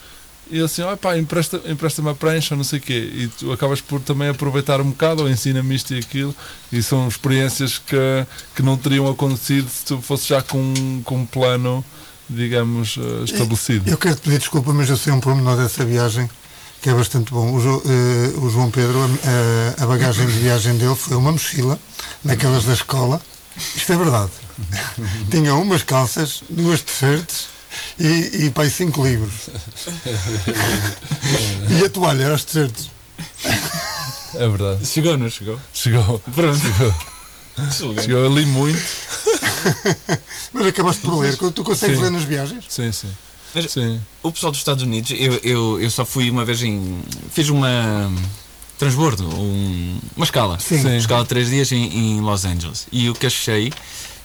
[0.51, 3.09] e assim, ó pá, empresta- empresta-me a prancha, não sei o quê.
[3.13, 6.35] E tu acabas por também aproveitar um bocado, ou ensina-me isto e aquilo.
[6.71, 7.95] E são experiências que,
[8.55, 11.83] que não teriam acontecido se tu fosse já com, com um plano,
[12.29, 13.89] digamos, eh, estabelecido.
[13.89, 16.29] Eu quero te pedir desculpa, mas eu sei um pormenor dessa viagem
[16.81, 17.51] que é bastante bom.
[17.51, 18.99] O, eh, o João Pedro,
[19.79, 21.79] a, a bagagem de viagem dele foi uma mochila,
[22.23, 23.21] daquelas da escola.
[23.75, 24.31] Isto é verdade.
[25.31, 27.52] Tinha umas calças, duas t-shirts
[27.99, 29.49] e, e pai, cinco livros.
[31.69, 32.89] e a toalha era os t-shirts.
[34.35, 34.85] É verdade.
[34.85, 35.59] Chegou, não chegou?
[35.73, 36.19] Chegou.
[36.33, 36.59] Pronto.
[37.71, 38.81] Chegou, chegou ali muito.
[40.53, 41.37] Mas acabaste por ler.
[41.37, 42.03] Tu consegues Sim.
[42.03, 42.65] ler nas viagens?
[42.67, 43.09] Sim, sim.
[43.53, 44.01] Mas- Sim.
[44.23, 47.01] O pessoal dos Estados Unidos, eu, eu, eu só fui uma vez em.
[47.31, 48.11] Fiz uma.
[48.79, 50.59] Transbordo, um- uma escala.
[50.59, 50.81] Sim.
[50.81, 50.97] Sim.
[50.97, 52.87] Escala de três dias em, em Los Angeles.
[52.91, 53.71] E o que achei.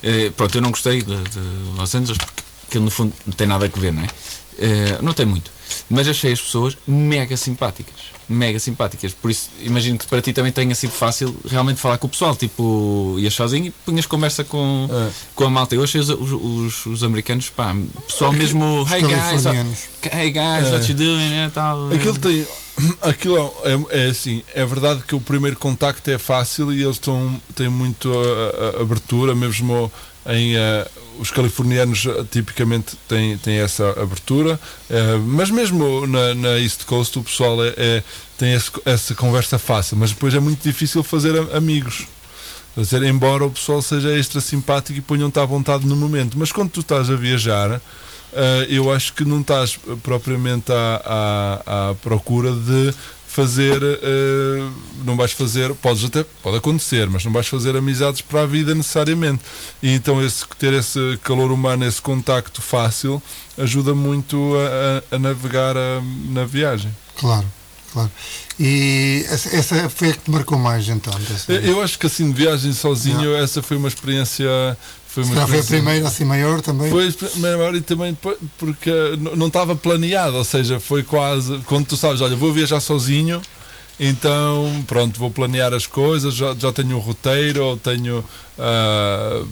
[0.03, 1.39] eh, pronto, eu não gostei de, de
[1.77, 4.09] Los Angeles porque aquilo no fundo não tem nada a ver, não é?
[4.61, 5.51] Eh, não tem muito.
[5.91, 7.95] Mas achei as pessoas mega simpáticas.
[8.29, 9.13] Mega simpáticas.
[9.15, 12.35] Por isso, imagino que para ti também tenha sido fácil realmente falar com o pessoal.
[12.37, 15.11] Tipo, ias sozinho e punhas conversa com, É.
[15.35, 15.75] com a malta.
[15.75, 17.75] Eu achei os, os, os- os americanos, pá,
[18.07, 18.87] pessoal mesmo.
[18.91, 19.45] Hey guys,
[20.13, 20.73] hey guys, É.
[20.75, 21.33] what you doing?
[21.35, 22.47] É, tal, Aquilo tem.
[23.03, 23.53] Aquilo
[23.91, 27.69] é, é assim, é verdade que o primeiro contacto é fácil e eles estão, têm
[27.69, 29.91] muito a- a- abertura, mesmo
[30.27, 30.57] em.
[30.57, 30.87] eh,
[31.19, 37.19] os californianos eh, tipicamente têm, têm essa abertura, eh, mas mesmo na, na East Coast
[37.19, 38.03] o pessoal é, é-
[38.39, 42.07] tem esse- essa conversa fácil, mas depois é muito difícil fazer amigos.
[42.77, 46.71] Dizer, embora o pessoal seja extra simpático e ponham-te à vontade no momento, mas quando
[46.71, 47.81] tu estás a viajar,
[48.69, 51.03] eu acho que não estás eh, propriamente à,
[51.67, 52.95] à, à procura de
[53.27, 54.69] fazer, eh,
[55.05, 58.75] não vais fazer, podes até, pode acontecer, mas não vais fazer amizades para a vida
[58.75, 59.43] necessariamente.
[59.83, 63.23] E então esse, ter esse calor humano, esse contacto fácil,
[63.57, 66.91] ajuda muito a, a- a navegar a- na viagem.
[67.17, 67.47] Claro,
[67.93, 68.11] claro.
[68.59, 71.15] E essa, foi a que te marcou mais então?
[71.21, 74.49] dessa Eu, acho que assim, de viagem sozinho, essa foi uma experiência.
[75.09, 76.91] Foi uma Já foi a primeira assim maior também?
[76.91, 81.03] Foi a primeira hora e também po- porque n- não estava planeado, ou seja, foi
[81.03, 81.59] quase.
[81.67, 83.41] Quando tu sabes, olha, vou viajar sozinho,
[84.01, 88.25] então pronto, vou planear as coisas, já, já tenho um roteiro, ou tenho.
[88.59, 89.43] ah,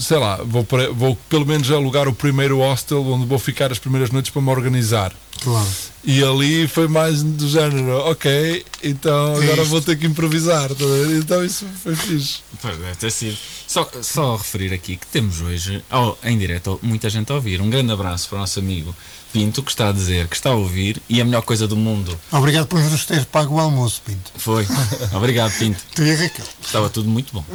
[0.00, 0.64] sei lá, vou,
[0.94, 4.50] vou pelo menos alugar o primeiro hostel onde vou ficar as primeiras noites para me
[4.50, 5.12] organizar.
[5.42, 5.66] Claro.
[6.04, 9.64] E ali foi mais do género, ok, então É agora isto.
[9.70, 10.68] vou ter que improvisar.
[10.68, 10.84] tá?
[11.18, 12.38] Então isso foi fixe.
[12.62, 13.36] Pois deve ter sido.
[13.66, 17.60] Só, só referir aqui que temos hoje, ao- em direto, muita gente a ouvir.
[17.60, 18.94] Um grande abraço para o nosso amigo
[19.32, 22.18] Pinto, que está a dizer que está a ouvir e a melhor coisa do mundo.
[22.32, 24.32] Obrigado por nos teres pago o almoço, Pinto.
[24.36, 24.66] Foi.
[25.12, 25.80] Obrigado, Pinto.
[25.94, 26.46] Tu e a Raquel.
[26.60, 27.44] Estava tudo muito bom.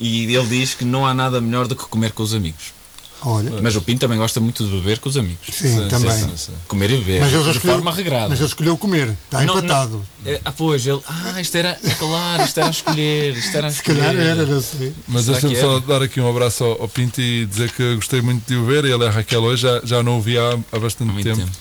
[0.00, 2.77] E ele diz que não há nada melhor do que comer com os amigos.
[3.22, 5.48] Olha, Mas o Pinto também gosta muito de beber com os amigos.
[5.52, 6.10] sim, também.
[6.12, 6.52] sim, sim.
[6.68, 7.20] Comer e beber.
[7.20, 8.28] Mas ele de escolheu, forma regrada.
[8.28, 9.08] mas ele escolheu comer.
[9.24, 10.04] Está Não, empatado.
[10.24, 11.00] É, ah, pois, ele.
[11.08, 11.78] Ah, isto era.
[11.82, 13.36] é Claro, isto era a escolher.
[13.36, 14.28] Isto era a Se calhar escolher.
[14.30, 14.92] era, não sei.
[15.08, 18.46] Mas deixa-me só dar aqui um abraço ao, ao Pinto e dizer que gostei muito
[18.46, 18.84] de o ver.
[18.84, 21.24] Ele é a Raquel hoje, já, já não o vi há, há bastante Há muito
[21.24, 21.38] tempo.
[21.40, 21.52] tempo.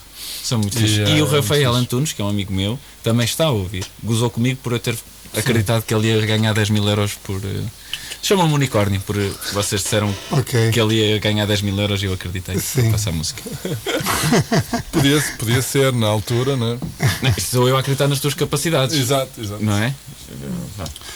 [0.44, 1.74] São muito E, é, E o Rafael.
[1.74, 3.86] Antunes, que é um amigo meu, também está a ouvir.
[4.04, 4.96] Gozou comigo por eu ter
[5.36, 7.42] acreditado que ele ia ganhar 10 mil euros por.
[7.44, 7.64] eh,
[8.28, 9.16] Chamam-me unicórnio, por
[9.54, 10.72] vocês disseram Ok.
[10.72, 12.82] que ele ia ganhar 10 mil euros e eu acreditei Sim.
[12.82, 13.42] para passar a música.
[14.92, 16.78] Podia, podia ser na altura, né?
[17.22, 18.98] Não, isto sou eu a acreditar nas tuas capacidades.
[18.98, 19.64] Exato, exato.
[19.64, 19.96] Não é?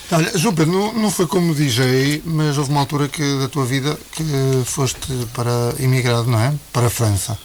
[0.09, 3.65] Olha, João Pedro, não, não foi como DJ, mas houve uma altura que, da tua
[3.65, 4.23] vida que
[4.63, 4.99] foste
[5.33, 6.53] para imigrado, não é?
[6.71, 7.37] Para a França.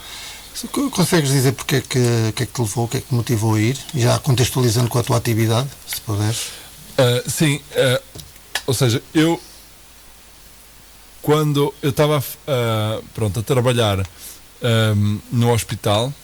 [0.54, 3.00] Se co- Consegues dizer porque é que, que é que te levou, o que é
[3.00, 3.76] que te motivou a ir?
[3.96, 6.38] Já contextualizando com a tua atividade, se puderes.
[6.96, 8.00] Ah, sim, ah,
[8.64, 9.40] ou seja, eu
[11.26, 13.98] quando eu estava ah, pronto a trabalhar
[14.62, 16.14] ahm, no hospital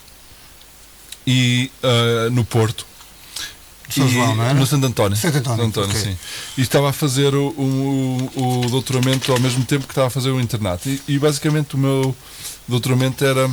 [1.27, 2.87] e ah, no Porto
[3.91, 4.55] São João, não era?
[4.55, 6.01] no Santo António, Santo António, ok.
[6.01, 6.17] sim.
[6.57, 10.31] E estava a fazer o, o, o doutoramento ao mesmo tempo que estava a fazer
[10.31, 10.89] o internato.
[10.89, 12.15] E, e basicamente o meu
[12.69, 13.51] doutoramento era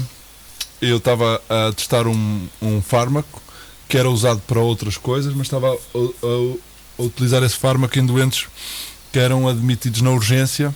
[0.79, 3.41] eu estava a testar um, um fármaco
[3.87, 6.55] que era usado para outras coisas, mas estava a, a-
[6.99, 8.45] a utilizar esse fármaco em doentes
[9.11, 10.75] que eram admitidos na urgência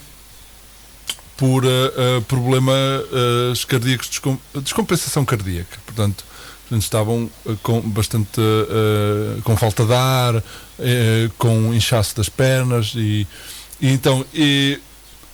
[1.37, 5.79] por eh, eh, problemas cardíacos, descom- descompensação cardíaca.
[5.85, 6.23] Portanto,
[6.71, 10.43] estavam eh, com bastante eh, com falta de ar,
[10.79, 13.27] eh, com inchaço das pernas e,
[13.81, 14.79] e então e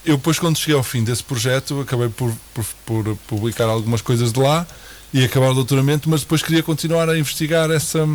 [0.05, 4.31] eu depois quando cheguei ao fim desse projeto acabei por, por, por publicar algumas coisas
[4.31, 4.65] de lá
[5.13, 8.07] e acabar o doutoramento, mas depois queria continuar a investigar essa,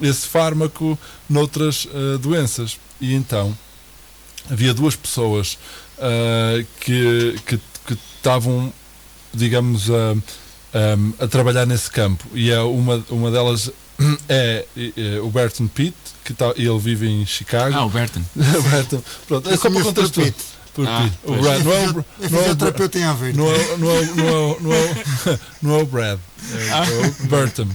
[0.00, 0.96] esse fármaco
[1.28, 2.78] noutras uh, doenças.
[3.00, 3.56] E então
[4.50, 5.58] havia duas pessoas
[5.98, 8.72] uh, que, que, que estavam,
[9.32, 10.16] digamos, a,
[11.20, 12.24] a, a, trabalhar nesse campo.
[12.34, 13.70] E é uma, uma delas
[14.28, 17.74] é, é o Burton Pitt, que tá, ele vive em Chicago.
[17.74, 18.22] Ah, o Burton.
[18.34, 19.02] Burton.
[19.26, 20.56] Pronto, é só para contextualizar.
[20.84, 23.38] Ah, o Brad não é o, não é o terapeuta em Aveiro.
[23.38, 26.18] Não é, não é, não é, não é, não é o Brad,
[26.52, 27.68] é o Burton.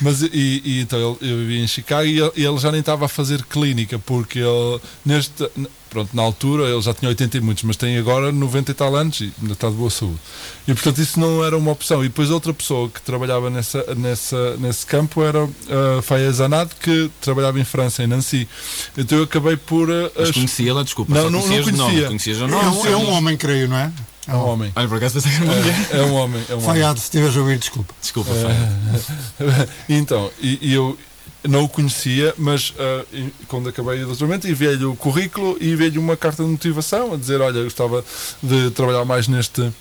[0.00, 3.04] Mas e, e então ele, eu vivia em Chicago e ele, ele já nem estava
[3.04, 5.48] a fazer clínica porque ele neste
[5.88, 8.94] pronto, na altura ele já tinha 80 e muitos, mas tem agora 90 e tal
[8.94, 10.18] anos e ainda está de boa saúde.
[10.66, 12.04] E portanto isso não era uma opção.
[12.04, 17.10] E depois outra pessoa que trabalhava nessa, nessa, nesse campo era a Fayez Anad, que
[17.20, 18.48] trabalhava em França, em Nancy.
[18.96, 19.88] Então eu acabei por.
[19.88, 21.12] Uh, mas conhecia-la, desculpa.
[21.14, 22.06] Não, não, não conhecia.
[22.06, 23.92] Conhecias é, um, é um homem, creio, não é?
[24.28, 24.70] É um homem.
[24.76, 25.88] Olha, por acaso pensei que era uma mulher.
[25.90, 26.44] É, é um homem.
[26.50, 27.94] É um Faiado, se estiveres a ouvir, desculpa.
[27.98, 29.70] Desculpa, Faiado.
[29.88, 30.98] então, e, e eu,
[31.46, 36.16] não o conhecia, mas uh, quando acabei o doutoramento, enviei-lhe o currículo e enviei-lhe uma
[36.16, 38.04] carta de motivação a dizer: Olha, gostava
[38.42, 39.72] de trabalhar mais neste,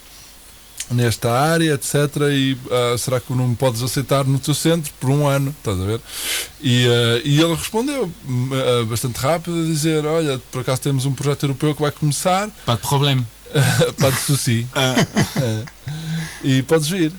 [0.92, 1.96] nesta área, etc.
[2.32, 5.54] E uh, será que não me podes aceitar no teu centro por um ano?
[5.58, 6.02] Estás a ver?
[6.62, 8.12] E, uh, e ele respondeu
[8.88, 12.50] bastante rápido a dizer: Olha, por acaso temos um projeto europeu que vai começar.
[12.66, 13.28] Pas de problema.
[14.00, 14.68] Pas de.
[14.76, 14.96] Ah.
[16.44, 17.12] e podes vir.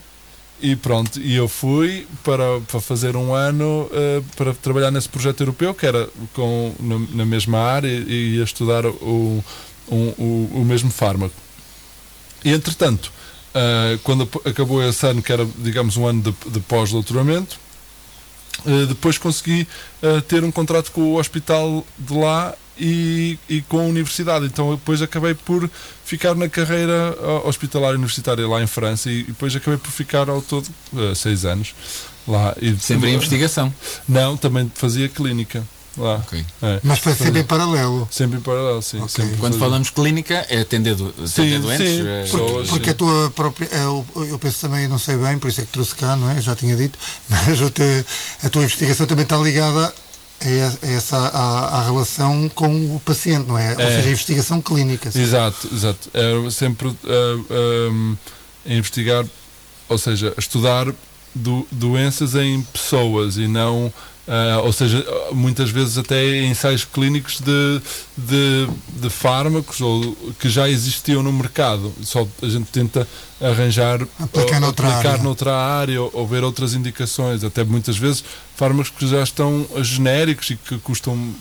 [0.61, 5.41] E pronto, e eu fui para, para fazer um ano uh, para trabalhar nesse projeto
[5.41, 9.45] europeu, que era com, na, na mesma área e estudar o,
[9.87, 11.35] o, o, o mesmo fármaco.
[12.45, 13.13] E entretanto,
[13.55, 17.57] uh, quando acabou esse ano, que era, digamos, um ano de, de pós-doutoramento,
[18.67, 19.67] uh, depois consegui
[20.27, 24.47] ter um contrato com o hospital de lá e, e, com a universidade.
[24.47, 25.69] Então depois acabei por
[26.05, 30.69] ficar na carreira hospitalar universitária lá em França e depois acabei por ficar ao todo
[30.93, 31.75] uh, seis anos
[32.27, 32.55] lá.
[32.61, 33.73] E, Sempre em investigação?
[34.09, 35.65] Não, também fazia clínica.
[35.99, 36.17] Lá.
[36.27, 36.45] Okay.
[36.63, 36.81] É.
[36.85, 38.07] Mas foi sempre em paralelo.
[38.11, 39.01] Sempre em paralelo, sim.
[39.03, 39.25] Okay.
[39.41, 39.59] Quando fazia.
[39.59, 41.89] falamos clínica, é atender, do, sim, doentes?
[41.89, 42.25] Sim, é...
[42.31, 43.69] porque, porque, a tua própria.
[43.73, 46.41] Eu, eu penso também, não sei bem, por isso é que trouxe cá, não é?
[46.41, 46.97] Já tinha dito,
[47.29, 47.61] mas
[48.45, 49.93] a tua investigação também está ligada
[50.41, 53.75] é, é essa a, a, relação com o paciente, não é?
[53.75, 53.97] Ou é.
[53.97, 55.11] seja, a investigação clínica.
[55.11, 55.23] Sim.
[55.23, 56.11] Exato, exato.
[56.15, 56.97] É sempre uh,
[57.91, 58.17] um,
[58.67, 59.25] investigar,
[59.89, 60.87] ou seja, estudar
[61.35, 63.93] do, doenças em pessoas e não
[64.29, 67.81] Uh, ou seja, muitas vezes até ensaios clínicos de,
[68.15, 68.69] de,
[69.01, 71.91] de, fármacos ou que já existiam no mercado.
[72.03, 73.09] Só a gente tenta
[73.41, 75.23] arranjar aplicar, ou, noutra, aplicar área.
[75.23, 77.43] noutra área ou, ou, ver outras indicações.
[77.43, 78.23] Até muitas vezes
[78.55, 81.35] fármacos que já estão genéricos e que custam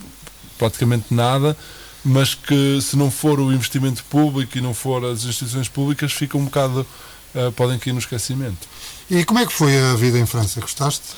[0.58, 1.58] praticamente nada,
[2.06, 6.39] mas que se não for o investimento público e não for as instituições públicas, ficam
[6.39, 6.88] um bocado,
[7.36, 8.65] uh, podem cair no esquecimento.
[9.10, 10.60] E como é que foi a vida em França?
[10.60, 11.15] Gostaste?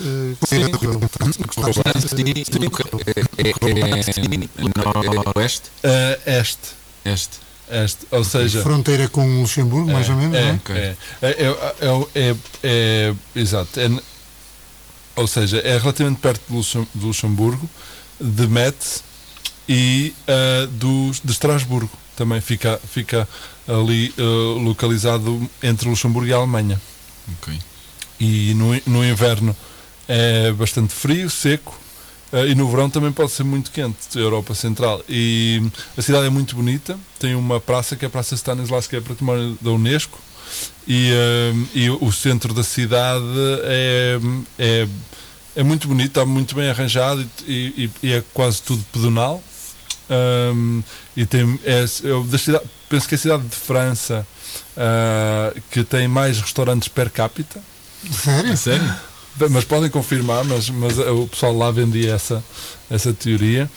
[0.48, 0.66] Sim.
[5.26, 5.70] Noroeste?
[5.84, 6.70] Uh, este.
[7.04, 7.50] Este.
[7.72, 8.64] Este, ou seja...
[8.64, 10.96] Fronteira com Luxemburgo, é, mais ou menos, é, não é?
[11.22, 13.80] É, é, é, é, exato.
[13.80, 13.90] É,
[15.16, 16.42] ou seja, é relativamente perto
[16.96, 17.70] de Luxemburgo,
[18.20, 19.04] de Metz
[19.68, 21.92] e uh, do, de Estrasburgo.
[22.16, 23.30] Também fica, fica
[23.68, 26.82] ali uh, localizado entre Luxemburgo e a Alemanha.
[27.40, 27.60] Ok
[28.20, 29.56] e no, no inverno
[30.08, 31.80] é bastante frio, seco,
[32.32, 35.02] Uh, e no verão também pode ser muito quente, Europa Central.
[35.10, 35.64] E
[35.98, 39.02] a cidade é muito bonita, tem uma praça que é a Praça Stanislas, que é
[39.02, 40.20] património da Unesco,
[40.88, 43.26] e, uh, e o centro da cidade
[43.64, 44.20] é,
[44.60, 44.88] é,
[45.56, 49.44] é muito bonito, está muito bem arranjado e, e, e é quase tudo pedonal.
[50.12, 50.84] Um,
[51.16, 54.26] e tem, é, é da cidade, penso que é a cidade de França
[54.76, 57.62] uh, que tem mais restaurantes per capita
[58.12, 58.58] Sério?
[58.58, 58.96] Sério?
[59.50, 62.44] Mas podem confirmar, mas, mas o pessoal lá vendia essa,
[62.90, 63.70] essa teoria.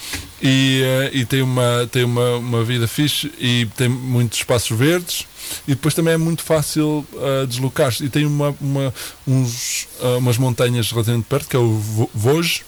[0.42, 5.26] E, uh, e tem, uma, tem uma, uma vida fixe e tem muitos espaços verdes.
[5.68, 8.04] E depois também é muito fácil uh, deslocar-se.
[8.04, 8.92] E tem uma, uma,
[9.26, 12.62] uns, uh, umas montanhas relativamente perto, que é o Vosges,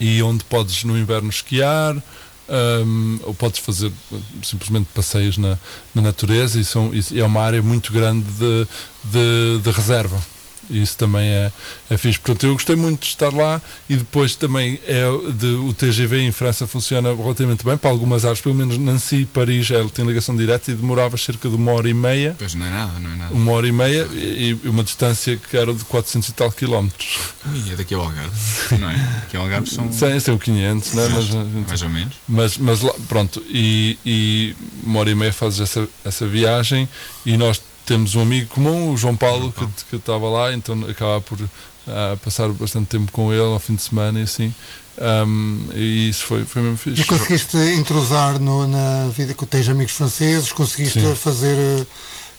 [0.00, 1.96] e onde podes no inverno esquiar.
[2.48, 3.90] Um, ou podes fazer
[4.40, 5.58] simplesmente passeios na,
[5.92, 8.68] na natureza e, são, e é uma área muito grande de,
[9.02, 10.16] de, de reserva
[10.70, 11.52] isso também é,
[11.90, 12.18] é fixe.
[12.18, 16.32] Portanto, eu gostei muito de estar lá e depois também é de, o TGV em
[16.32, 20.36] França funciona relativamente bem para algumas áreas, pelo menos Nancy e Paris ele tem ligação
[20.36, 22.36] direta e demorava cerca de uma hora e meia.
[22.38, 23.34] Pois não é nada, não é nada.
[23.34, 27.18] Uma hora e meia e e uma distância que era de 400 e tal quilómetros.
[27.54, 28.96] E é daqui ao Algarve, não é?
[29.20, 31.08] Daqui ao Algarve são Sim, são 500, né?
[31.08, 31.30] mas,
[31.68, 32.14] mais ou menos.
[32.28, 36.88] mas, mas lá, pronto, e, e uma hora e meia fazes essa, essa viagem
[37.24, 41.20] e nós temos um amigo comum, o João Paulo, que que estava lá, então acaba
[41.20, 41.38] por
[41.88, 44.52] ah, passar bastante tempo com ele ao fim de semana e assim.
[44.98, 47.02] Ahm, e isso foi, foi mesmo fixe.
[47.02, 51.14] E conseguiste entrosar no- na vida que tens amigos franceses, conseguiste Sim.
[51.14, 51.56] fazer.
[51.56, 51.86] eh,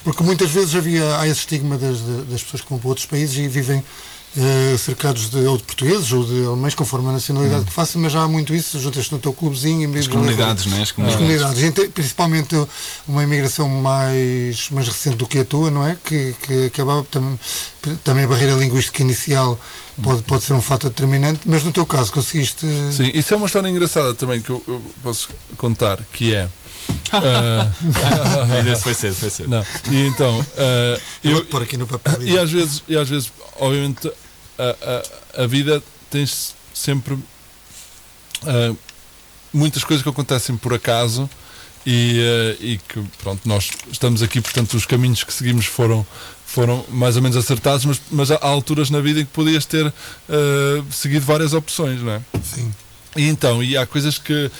[0.04, 3.38] Porque muitas vezes havia, há esse estigma das, das pessoas que vão para outros países
[3.38, 3.84] e vivem
[4.38, 8.12] eh, cercados de, ou de portugueses ou de alemães, conforme a nacionalidade que façam, mas
[8.14, 10.82] já há muito isso, juntas-te no teu clubezinho e As comunidades, não é?
[10.82, 11.18] As As comunidades.
[11.26, 12.56] comunidades, Gente, principalmente
[13.08, 15.98] uma imigração mais, mais recente do que a tua, não é?
[16.04, 17.38] Que, que acabava tam,
[18.04, 19.60] também a barreira linguística inicial
[20.04, 22.66] pode, pode ser um fator determinante, mas no teu caso conseguiste.
[22.92, 26.48] Sim, isso é uma história engraçada também que eu, eu posso contar, que é.
[28.72, 29.50] Esse foi cedo, foi cedo.
[29.50, 32.22] não, e então, ah, Eu eu, vou pôr aqui no papel.
[32.22, 34.10] e às vezes, e às vezes obviamente,
[34.58, 36.26] a, a, a vida tem
[36.74, 37.18] sempre
[38.46, 38.76] ah,
[39.54, 41.30] muitas coisas que acontecem por acaso
[41.86, 46.06] e, ah, e que, pronto, nós estamos aqui, portanto, os caminhos que seguimos foram,
[46.46, 49.86] foram mais ou menos acertados, mas, mas há alturas na vida em que podias ter
[49.88, 52.22] ah, seguido várias opções, não é?
[52.44, 52.72] Sim.
[53.16, 54.52] E então, e há coisas que.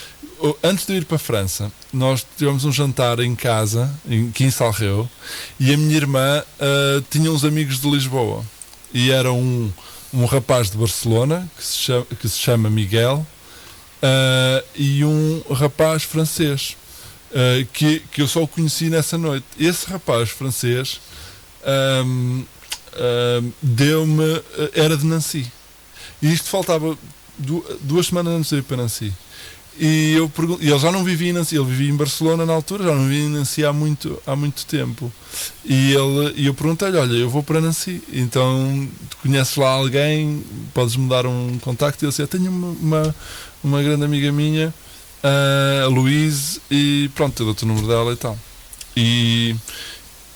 [0.64, 5.10] Antes de eu ir para a França, nós tivemos um jantar em casa, em Quinsalreu,
[5.60, 8.44] e a minha irmã ah, tinha uns amigos de Lisboa.
[8.94, 9.72] E era um,
[10.14, 13.26] um rapaz de Barcelona, que se chama, que se chama Miguel,
[14.02, 16.76] ah, e um rapaz francês,
[17.34, 19.46] ah, que, que eu só o conheci nessa noite.
[19.60, 21.00] Esse rapaz francês
[21.66, 22.44] ahm,
[22.94, 24.24] ahm, deu-me.
[24.58, 25.52] ah, era de Nancy.
[26.22, 26.98] E isto faltava
[27.38, 29.14] du- duas semanas antes de ir para Nancy.
[29.80, 32.54] E eu pergunto, e ele já não vivia em Nancy, ele vivia em Barcelona na
[32.54, 35.12] altura, já não vivia em Nancy há muito, há muito tempo.
[35.64, 38.88] E, ele, e eu perguntei-lhe: Olha, eu vou para Nancy, então
[39.22, 42.04] conheces lá alguém, podes-me dar um contacto?
[42.04, 43.16] E ele disse: Eu tenho uma, uma,
[43.64, 44.74] uma grande amiga minha,
[45.84, 48.38] a Louise, e pronto, eu dou-te o número dela e tal.
[48.96, 49.56] E,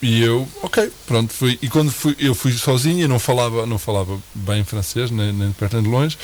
[0.02, 1.58] e eu, ok, pronto, fui.
[1.62, 5.50] E quando fui, eu fui sozinho, eu não falava, não falava bem francês, nem, nem
[5.50, 6.18] de perto nem de longe.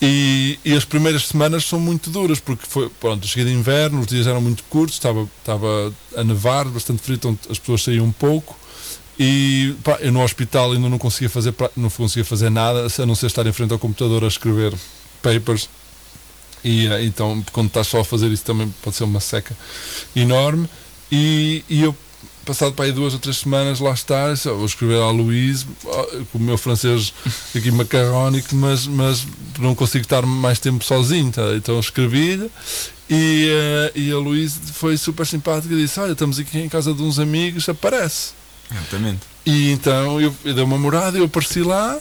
[0.00, 4.06] E, e as primeiras semanas são muito duras, porque foi, pronto, cheguei de inverno, os
[4.06, 8.12] dias eram muito curtos, estava, estava a nevar, bastante frio, então as pessoas saíam um
[8.12, 8.56] pouco.
[9.18, 13.16] E pá, eu no hospital ainda não conseguia fazer, não conseguia fazer nada, a não
[13.16, 14.72] ser estar em frente ao computador a escrever
[15.20, 15.68] papers.
[16.62, 19.56] E eh, então, quando estás só a fazer isso, também pode ser uma seca
[20.14, 20.68] enorme.
[21.10, 21.96] E, e eu,
[22.48, 25.66] passado para aí duas ou três semanas, lá está, disse, "Oh, vou escrever à Luís,
[26.32, 27.12] com o meu francês
[27.54, 29.26] aqui macarrónico, mas, mas
[29.58, 31.30] não consigo estar mais tempo sozinho.
[31.30, 31.42] tá?
[31.54, 32.50] Então escrevi-lhe.
[33.10, 36.94] E, eh, e a Luís foi super simpática e disse: Olha, estamos aqui em casa
[36.94, 38.32] de uns amigos, aparece.
[38.70, 39.20] Exatamente.
[39.44, 41.98] E então eu, eu dei uma morada, eu apareci lá.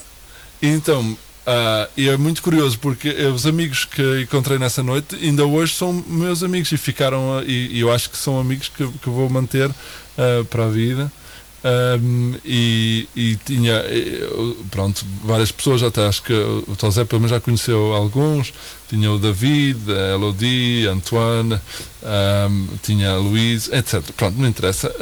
[0.61, 1.17] E então,
[1.49, 5.93] ah, e é muito curioso porque os amigos que encontrei nessa noite ainda hoje são
[5.93, 9.29] meus amigos e ficaram, ah, e, e eu acho que são amigos que, que vou
[9.29, 9.71] manter
[10.17, 11.09] ah, para a vida.
[11.63, 13.83] Ahm, e, e tinha,
[14.69, 18.53] pronto, várias pessoas, até acho que o Tosé pelo menos já conheceu alguns.
[18.87, 21.59] Tinha o David, a Elodie, Antoine,
[22.03, 24.01] ahm, tinha a Luís, etc.
[24.15, 24.93] Pronto, não interessa.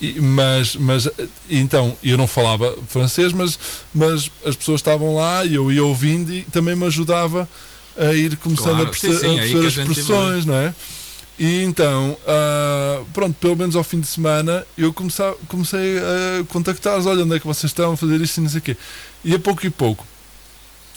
[0.00, 1.08] E- mas, mas
[1.48, 3.58] então, eu não falava francês, mas,
[3.94, 7.48] mas as pessoas estavam lá e eu ia ouvindo e também me ajudava
[7.96, 10.54] a ir começando Claro, a perceber, sim, sim, a aí perceber a as expressões, não
[10.54, 10.74] é?
[11.38, 17.06] E então, ah, pronto, pelo menos ao fim de semana, eu comecei, comecei a contactar-os,
[17.06, 18.76] olha onde é que vocês estão a fazer isto e não sei o quê.
[19.24, 20.06] E a pouco e pouco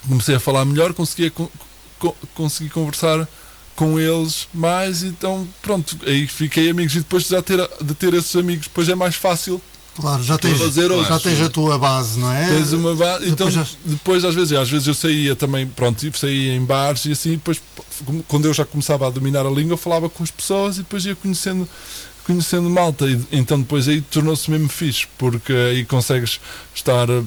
[0.08, 1.50] comecei a falar melhor, conseguia con-
[1.98, 3.28] co- consegui conversar
[3.76, 8.14] com eles mais, então pronto, aí fiquei amigos e depois de já ter, de ter
[8.14, 9.60] esses amigos, depois é mais fácil
[9.96, 11.24] Claro, já tens, fazer já outros.
[11.24, 12.50] tens a tua base, não é?
[12.50, 16.02] Tens uma ba- então, Depois já- depois às vezes, às vezes eu saía também, pronto,
[16.18, 17.62] saía em bares e assim, depois
[18.28, 21.06] quando eu já começava a dominar a língua, eu falava com as pessoas e depois
[21.06, 21.68] ia conhecendo
[22.26, 26.40] conhecendo malta e então depois aí tornou-se mesmo fixe, porque aí consegues
[26.74, 27.24] estar eh,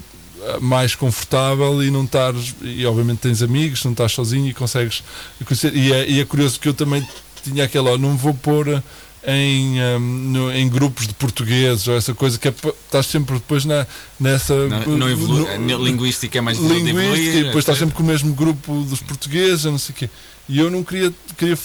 [0.61, 5.03] mais confortável e não estares, e obviamente tens amigos, não estás sozinho e consegues
[5.45, 7.07] conhecer, e é, e é curioso que eu também
[7.45, 8.83] tinha aquela, não vou pôr
[9.31, 9.99] em, hum,
[10.33, 12.55] no- em grupos de portugueses ou essa coisa que é,
[12.87, 13.87] estás sempre depois na,
[14.19, 17.79] nessa Não, não evolu- no- linguística é mais difícil de linguística evoluir, e depois estás
[17.79, 20.11] sempre com o mesmo grupo dos portugueses, não sei o quê.
[20.49, 21.59] E eu não queria, queria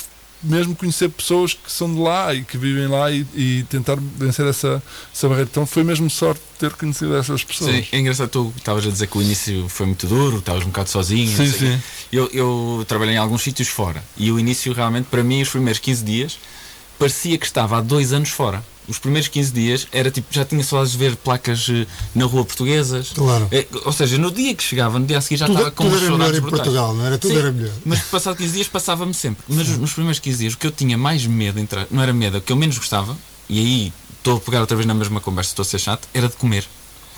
[0.45, 4.45] mesmo conhecer pessoas que são de lá e que vivem lá e, e tentar vencer
[4.45, 4.83] essa,
[5.15, 5.47] essa barreira.
[5.49, 7.73] Então foi mesmo sorte ter conhecido essas pessoas.
[7.73, 10.67] Sim, é engraçado, tu estavas a dizer que o início foi muito duro, estavas um
[10.67, 11.33] bocado sozinho.
[11.33, 11.79] Sim, sim.
[12.11, 15.79] Eu, eu trabalhei em alguns sítios fora e o início realmente, para mim, os primeiros
[15.79, 16.37] 15 dias,
[17.03, 18.63] parecia que estava há dois anos fora.
[18.87, 22.43] Os primeiros 15 dias era tipo, já tinha saudades de ver placas eh, na rua
[22.43, 23.11] portuguesas.
[23.13, 23.47] Claro.
[23.51, 25.83] Eh, ou seja, no dia que chegava, no dia a seguir já Tudo, estava com
[25.85, 26.61] tudo era melhor em brutais.
[26.61, 27.17] Portugal, não era?
[27.17, 27.73] Tudo Sim, era melhor.
[27.85, 29.43] Mas passado 15 dias passava-me sempre.
[29.47, 32.13] Mas nos primeiros 15 dias o que eu tinha mais medo de entrar, não era
[32.13, 33.17] medo, o que eu menos gostava,
[33.49, 36.27] e aí estou a pegar outra vez na mesma conversa, estou a ser chato, era
[36.27, 36.65] de comer.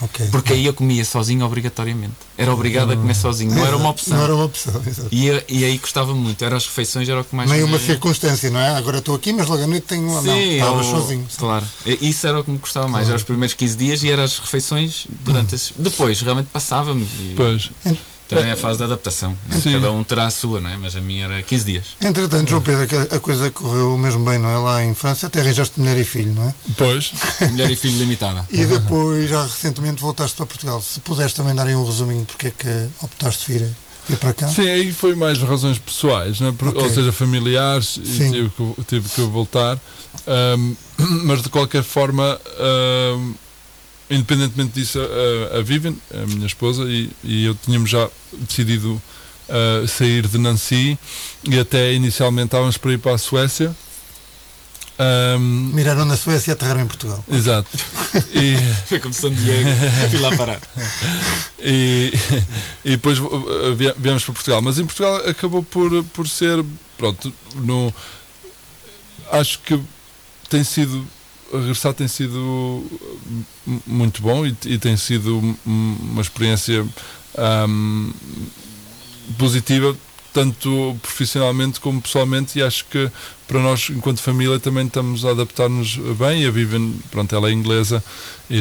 [0.01, 0.27] Ok.
[0.29, 2.13] Porque aí eu comia sozinho obrigatoriamente.
[2.37, 4.17] Era obrigado a comer sozinho, não era uma opção.
[4.17, 5.07] Não era uma opção, exato.
[5.11, 8.49] E, e aí gostava muito, eram as refeições, era o que mais Nem uma circunstância,
[8.49, 8.75] não é?
[8.75, 10.21] Agora estou aqui, mas logo à noite tenho uma.
[10.21, 11.27] Não, Sim, estavas ou- sozinho.
[11.37, 11.65] Claro,
[12.01, 13.07] isso era o que me gostava mais.
[13.07, 15.71] Eram os primeiros 15 dias e eram as refeições durante esses.
[15.77, 17.03] Depois, realmente passava-me.
[17.03, 17.69] e Pois.
[18.27, 19.37] Também é a fase da adaptação.
[19.47, 19.61] né?
[19.73, 20.77] Cada um terá a sua, não é?
[20.77, 21.85] Mas a minha era 15 dias.
[22.01, 24.57] Entretanto, João Pedro, a coisa correu mesmo bem, não é?
[24.57, 26.53] Lá em França, até arranjaste mulher e filho, não é?
[26.77, 27.11] Pois.
[27.51, 28.45] Mulher e filho limitada.
[28.51, 30.81] E depois, já recentemente, voltaste para Portugal.
[30.81, 33.67] Se puderes também dar aí um resuminho porque é que optaste vir,
[34.09, 34.47] vir para cá.
[34.47, 36.51] Sim, aí foi mais razões pessoais, né?
[36.57, 36.81] Por- Ok.
[36.81, 38.31] ou seja, familiares, e Sim.
[38.31, 39.79] tive que, tive que voltar.
[40.27, 40.73] Ahm,
[41.25, 43.33] mas de qualquer forma, ahm,
[44.09, 49.01] independentemente disso, a, a Vivian, a minha esposa, e, e eu tínhamos já decidido
[49.49, 50.97] ah, sair de Nancy
[51.43, 53.75] e até inicialmente estávamos para ir para a Suécia.
[54.97, 57.21] Ahm, Miraram na Suécia e aterraram em Portugal.
[57.29, 57.67] exato.
[58.33, 58.55] E,
[58.87, 59.69] Foi como São Diego.
[60.09, 60.61] Fui lá parar.
[61.59, 62.13] e,
[62.85, 64.61] e depois uh, vie- viemos para Portugal.
[64.61, 66.63] Mas em Portugal acabou por, por ser,
[66.97, 67.93] pronto, no,
[69.33, 69.77] acho que
[70.49, 71.05] tem sido,
[71.53, 72.83] regressar tem sido
[73.67, 75.55] m- muito bom e, e tem sido um-
[76.11, 76.85] uma experiência
[77.37, 78.11] ahm,
[79.37, 79.95] positiva,
[80.35, 83.09] tanto profissionalmente como pessoalmente, e acho que
[83.47, 86.43] para nós, enquanto família, também estamos a adaptar-nos bem.
[86.43, 88.03] E a Vivian, pronto, ela é inglesa,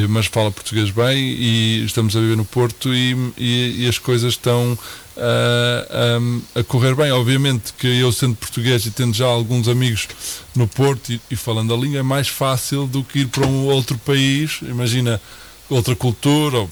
[0.07, 4.33] mas fala português bem, e estamos a viver no Porto, e, e- e as coisas
[4.33, 4.77] estão
[5.17, 7.11] ah, ahm, a correr bem.
[7.11, 10.07] Obviamente que eu, sendo português e tendo já alguns amigos
[10.55, 13.65] no Porto e, e falando a língua, é mais fácil do que ir para um
[13.65, 14.59] outro país.
[14.61, 15.19] Imagina
[15.69, 16.69] outra cultura, ou,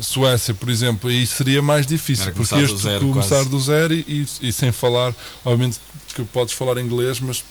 [0.00, 3.48] Suécia, por exemplo, aí seria mais difícil, porque começar do este zero, começar quase.
[3.50, 5.14] do zero e, e- e sem falar,
[5.44, 5.78] obviamente
[6.14, 7.44] que podes falar inglês, mas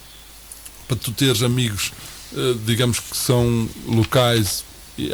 [0.88, 1.92] para tu teres amigos,
[2.36, 4.64] eh, digamos que são locais,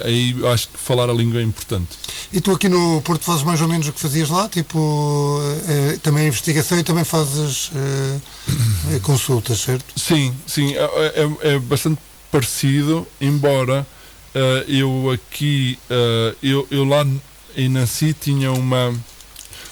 [0.03, 1.89] aí eu acho que falar a língua é importante.
[2.33, 4.47] E tu aqui no Porto fazes mais ou menos o que fazias lá?
[4.49, 8.19] Tipo, eh, também investigação e também fazes eh,
[8.95, 9.85] eh, consultas, certo?
[9.99, 10.83] Sim, sim, é,
[11.43, 11.99] é- é bastante
[12.31, 13.85] parecido, embora
[14.35, 17.05] eh, eu aqui, eh, eu, eu lá
[17.57, 18.93] em Nancy tinha uma,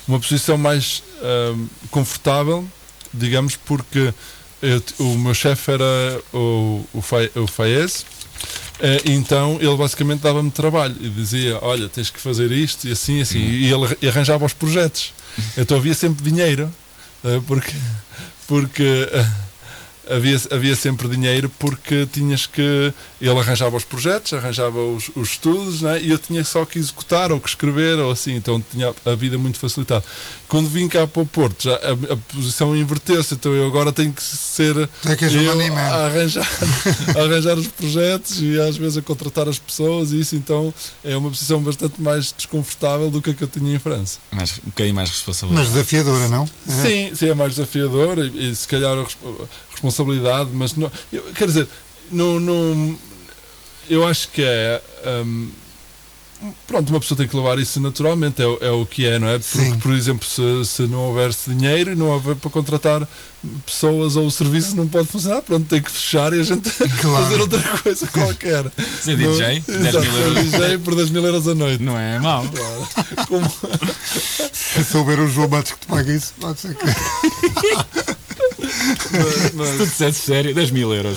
[0.07, 1.53] uma posição mais eh,
[1.91, 2.65] confortável,
[3.13, 4.13] digamos, porque
[4.61, 8.05] eu o meu chefe era o, o, Fa- o Faez,
[9.05, 13.39] então ele basicamente dava-me trabalho e dizia: Olha, tens que fazer isto e assim, assim,
[13.39, 15.13] e ele arra- arranjava os projetos.
[15.57, 16.71] Então havia sempre dinheiro,
[17.47, 17.73] porque,
[18.47, 19.09] porque
[20.09, 22.93] havia, havia sempre dinheiro porque tinhas que.
[23.21, 26.01] Ele arranjava os projetos, arranjava os, os estudos, né?
[26.01, 29.37] e eu tinha só que executar ou que escrever ou assim, então tinha a vida
[29.37, 30.03] muito facilitada.
[30.47, 34.11] Quando vim cá para o Porto, já a, a posição inverteu-se, então eu agora tenho
[34.11, 35.79] que ser É que és um eu money man.
[35.79, 36.47] a arranjar,
[37.15, 40.73] a arranjar os projetos e às vezes a contratar as pessoas, e isso então
[41.03, 44.19] é uma posição bastante mais desconfortável do que a que eu tinha em França.
[44.31, 45.67] Mas um bocadinho mais responsabilidade.
[45.67, 46.43] Mas desafiadora, não?
[46.67, 46.71] É.
[46.71, 48.95] Sim, sim, é mais desafiador e, e se calhar
[49.83, 51.67] responsabilidade, mas não, eu, quer dizer,
[52.11, 52.97] não, não,
[53.89, 54.81] eu acho que é.
[55.25, 55.49] hum,
[56.67, 59.27] pronto, uma pessoa tem que levar isso naturalmente, é, o- é o que é, não
[59.27, 59.39] é?
[59.39, 59.79] Porque, Sim.
[59.79, 63.07] por exemplo, se, se não houver dinheiro e não houver para contratar
[63.65, 66.69] pessoas ou o serviço não pode funcionar, pronto, tem que fechar e a gente
[67.01, 67.23] Claro.
[67.25, 68.71] fazer outra coisa qualquer.
[69.01, 70.43] Ser DJ, 10 mil euros.
[70.51, 71.83] DJ por 10 mil euros a noite.
[71.83, 72.45] Não é mau.
[73.27, 73.51] Como-
[74.53, 76.85] Se souber o João Matos que te paga isso, pode ser que.
[78.63, 81.15] Se tu dissesse sério, 10 mil euros.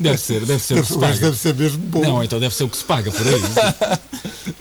[0.00, 1.18] Deve ser, deve ser o que se paga.
[1.18, 2.00] deve ser mesmo bom.
[2.02, 3.42] Não, então deve ser o que se paga por aí.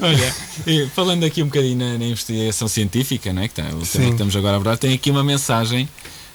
[0.00, 0.34] Olha,
[0.66, 3.48] e falando aqui um bocadinho na, na investigação científica, não é?
[3.48, 4.00] que tá, o tema Sim.
[4.06, 5.88] que estamos agora a abordar, tem aqui uma mensagem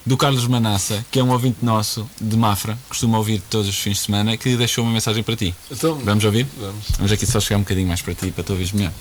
[0.05, 3.93] do Carlos Manassa, que é um ouvinte nosso de Mafra, costuma ouvir todos os fins
[3.97, 5.55] de semana, que deixou uma mensagem para ti.
[5.71, 6.45] Então, Vamos ouvir?
[6.59, 6.85] vamos.
[6.97, 8.91] Vamos aqui só chegar um bocadinho mais para ti, para tu ouvires melhor.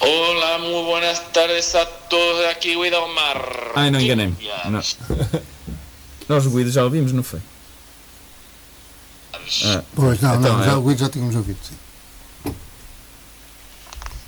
[0.00, 3.72] Hola, muy buenas tardes a todos de aquí, Guidomar.
[3.74, 4.36] Ai, não enganei-me.
[4.66, 4.80] Não.
[6.28, 7.40] Nós o Guido já ouvimos, não foi?
[9.64, 12.54] Ah, Pois, não, Então, não, já, é- o Guido já tínhamos ouvido, sim.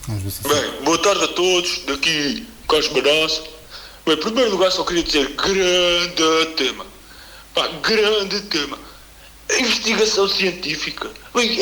[0.08, 3.42] Vamos ver se Bem, boa tarde a todos, daqui Cosme Nossa.
[4.04, 6.84] Bem, em primeiro lugar, só queria dizer grande tema.
[7.54, 8.76] Pá, grande tema.
[9.50, 11.08] A investigação científica.
[11.32, 11.56] Bem,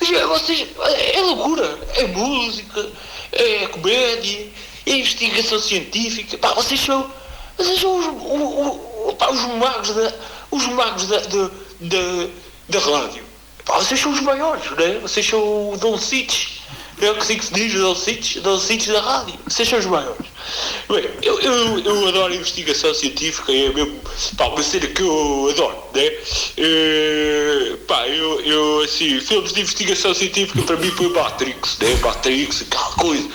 [0.00, 0.68] já, vocês,
[1.14, 1.76] é loucura.
[1.94, 2.88] É música,
[3.32, 4.46] é comédia,
[4.86, 6.36] é investigação científica.
[6.38, 7.10] Pá, vocês são,
[7.56, 10.12] vocês são os, o- o- pá, os magos da,
[10.50, 12.28] os magos da, da, da,
[12.68, 13.24] da rádio.
[13.64, 14.98] Pá, vocês são os maiores, não é?
[14.98, 16.61] Vocês são o Dom Cites.
[17.02, 19.34] É o que se diz, Dom Cites, Dom Cites da rádio.
[19.48, 20.24] São os maiores.
[20.88, 24.00] Bem, eu, eu, eu adoro investigação científica, é mesmo
[24.36, 26.12] pá, uma cena que eu adoro, né?
[26.56, 31.92] Eh, pá, eu, eu, assim, filmes de investigação científica para mim foi Matrix, né?
[31.96, 33.28] Matrix, aquela coisa.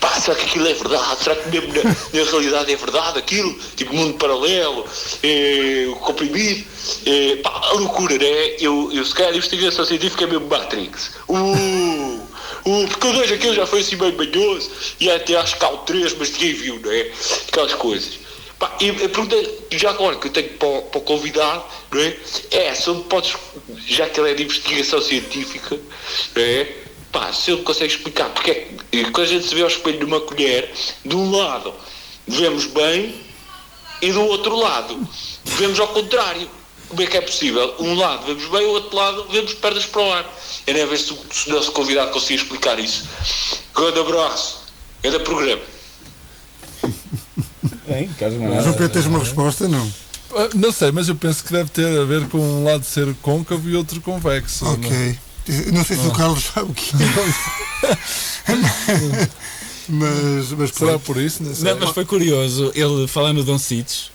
[0.00, 1.22] Pá, será que aquilo é verdade?
[1.22, 3.52] Será que mesmo na, na realidade é verdade aquilo?
[3.76, 4.86] Tipo, mundo paralelo,
[5.22, 6.64] eh, o comprimido.
[7.04, 8.56] Eh, pá, a loucura, né?
[8.58, 11.10] Eu, eu se calhar a investigação científica é mesmo Matrix.
[11.28, 12.19] Uh!
[12.64, 15.70] O, porque o 2 aquilo já foi assim meio banhoso e até acho que há
[15.70, 17.10] o 3, mas ninguém viu, não é?
[17.48, 18.18] Aquelas coisas.
[18.58, 19.36] Pá, e a pergunta,
[19.70, 22.16] já agora que eu tenho para, para o convidado, não é?
[22.50, 23.34] É, se ele podes,
[23.86, 25.76] já que ele é de investigação científica,
[26.36, 26.76] não é?
[27.10, 29.98] Pá, se ele consegue explicar porque é que quando a gente se vê ao espelho
[29.98, 30.70] de uma colher,
[31.04, 31.74] de um lado
[32.26, 33.14] vemos bem
[34.02, 35.08] e do outro lado
[35.44, 36.48] vemos ao contrário.
[36.90, 37.74] Como é que é possível?
[37.78, 40.26] Um lado vemos bem, o outro lado vemos perdas para o ar.
[40.66, 43.04] É nem a ver se, o- se o nosso convidado conseguir explicar isso.
[43.74, 44.58] Grande abraço.
[45.02, 45.62] Grande programa.
[47.86, 48.72] Bem, João Manuel.
[48.72, 49.66] Pedro, tens uma resposta?
[49.68, 49.90] Não.
[50.34, 53.12] Ah, Não sei, mas eu penso que deve ter a ver com um lado ser
[53.22, 54.64] côncavo e outro convexo.
[54.64, 54.74] não?
[54.74, 55.18] Ok.
[55.72, 57.98] Não sei se o Carlos sabe o que é.
[59.88, 61.42] mas, mas Será por isso?
[61.42, 61.64] Não sei.
[61.72, 64.10] Não, mas foi curioso ele falar no Dom Cites,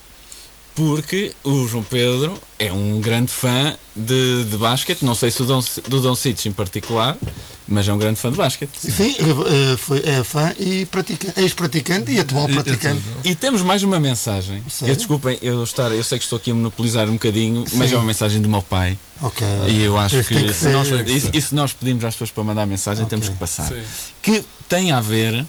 [0.76, 5.45] porque o João Pedro é um grande fã de, de basquete, não sei se o
[5.45, 7.17] Dom, do Dom Cites em particular,
[7.65, 8.71] mas é um grande fã de basquete.
[8.78, 13.01] Sim, eh, foi, é fã e pratica, ex-praticante e atual praticante.
[13.23, 14.61] E temos mais uma mensagem.
[14.69, 14.91] Sério?
[14.91, 17.95] Eu, desculpem, eu, estar, eu sei que estou aqui a monopolizar um bocadinho, mas é
[17.95, 18.99] uma mensagem do meu pai.
[19.21, 19.47] Ok.
[19.69, 22.65] E eu acho que, que se, nós, e, e nós pedimos às pessoas para mandar
[22.65, 23.17] mensagem, Ok.
[23.17, 23.69] temos que passar.
[23.69, 23.82] Sim.
[24.21, 25.45] Que tem a ver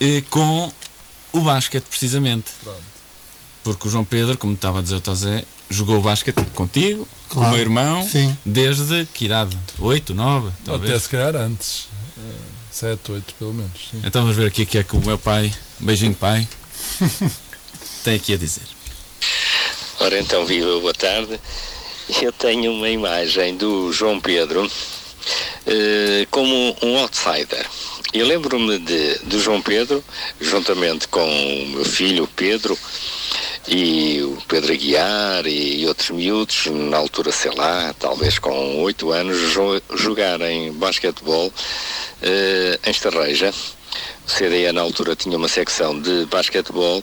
[0.00, 0.72] eh, com
[1.30, 2.46] o basquete, precisamente.
[2.64, 2.89] Pronto.
[3.62, 7.42] Porque o João Pedro, como estava a dizer o Tozé, jogou basquete contigo, com o
[7.42, 7.50] Claro.
[7.52, 8.36] meu irmão, Sim.
[8.44, 9.56] desde que idade?
[9.78, 11.02] 8, 9, Até talvez.
[11.02, 11.88] se calhar antes.
[12.70, 13.72] 7, 8 pelo menos.
[13.90, 14.00] sim.
[14.04, 16.48] Então vamos ver aqui o que é que o meu pai, beijinho pai,
[18.04, 18.62] tem aqui a dizer.
[19.98, 21.38] Ora então, viva, boa tarde.
[22.22, 24.68] Eu tenho uma imagem do João Pedro
[25.66, 27.66] eh, como um outsider.
[28.12, 30.02] Eu lembro-me de, do João Pedro,
[30.40, 32.76] juntamente com o meu filho Pedro
[33.70, 39.52] e o Pedro Aguiar e outros miúdos, na altura, sei lá, talvez com oito anos,
[39.52, 41.52] jo- jogarem basquetebol
[42.20, 43.54] eh, em Estarreja.
[44.26, 47.02] O CDE na altura tinha uma secção de basquetebol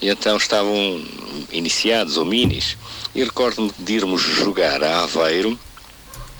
[0.00, 1.04] e então estavam
[1.50, 2.76] iniciados ou minis.
[3.14, 5.58] E recordo-me de irmos jogar a Aveiro,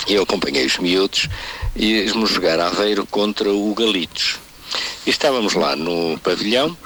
[0.06, 1.28] eu acompanhei os miúdos
[1.74, 4.36] e íamos jogar a Aveiro contra o Galitos.
[5.04, 6.76] E estávamos lá no pavilhão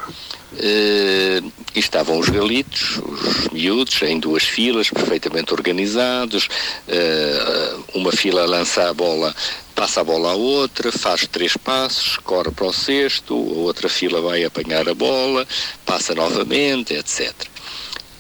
[0.59, 1.41] eh,
[1.75, 6.49] e estavam os galitos, os miúdos, em duas filas, perfeitamente organizados.
[6.89, 9.35] eh, uma fila lança a bola,
[9.75, 14.21] passa a bola à outra, faz três passos, corre para o cesto, a outra fila
[14.21, 15.47] vai apanhar a bola,
[15.87, 17.33] passa novamente, etc.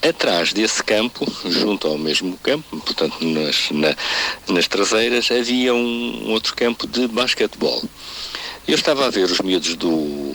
[0.02, 3.96] Atrás desse campo, junto ao mesmo campo, portanto nas, na-
[4.48, 7.82] nas traseiras, havia um outro campo de basquetebol.
[8.66, 10.34] Eu estava a ver os miúdos do,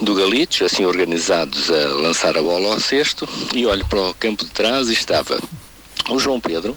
[0.00, 4.44] do Galitos, assim organizados a lançar a bola ao cesto, e olho para o campo
[4.44, 5.40] de trás e estava
[6.08, 6.76] o João Pedro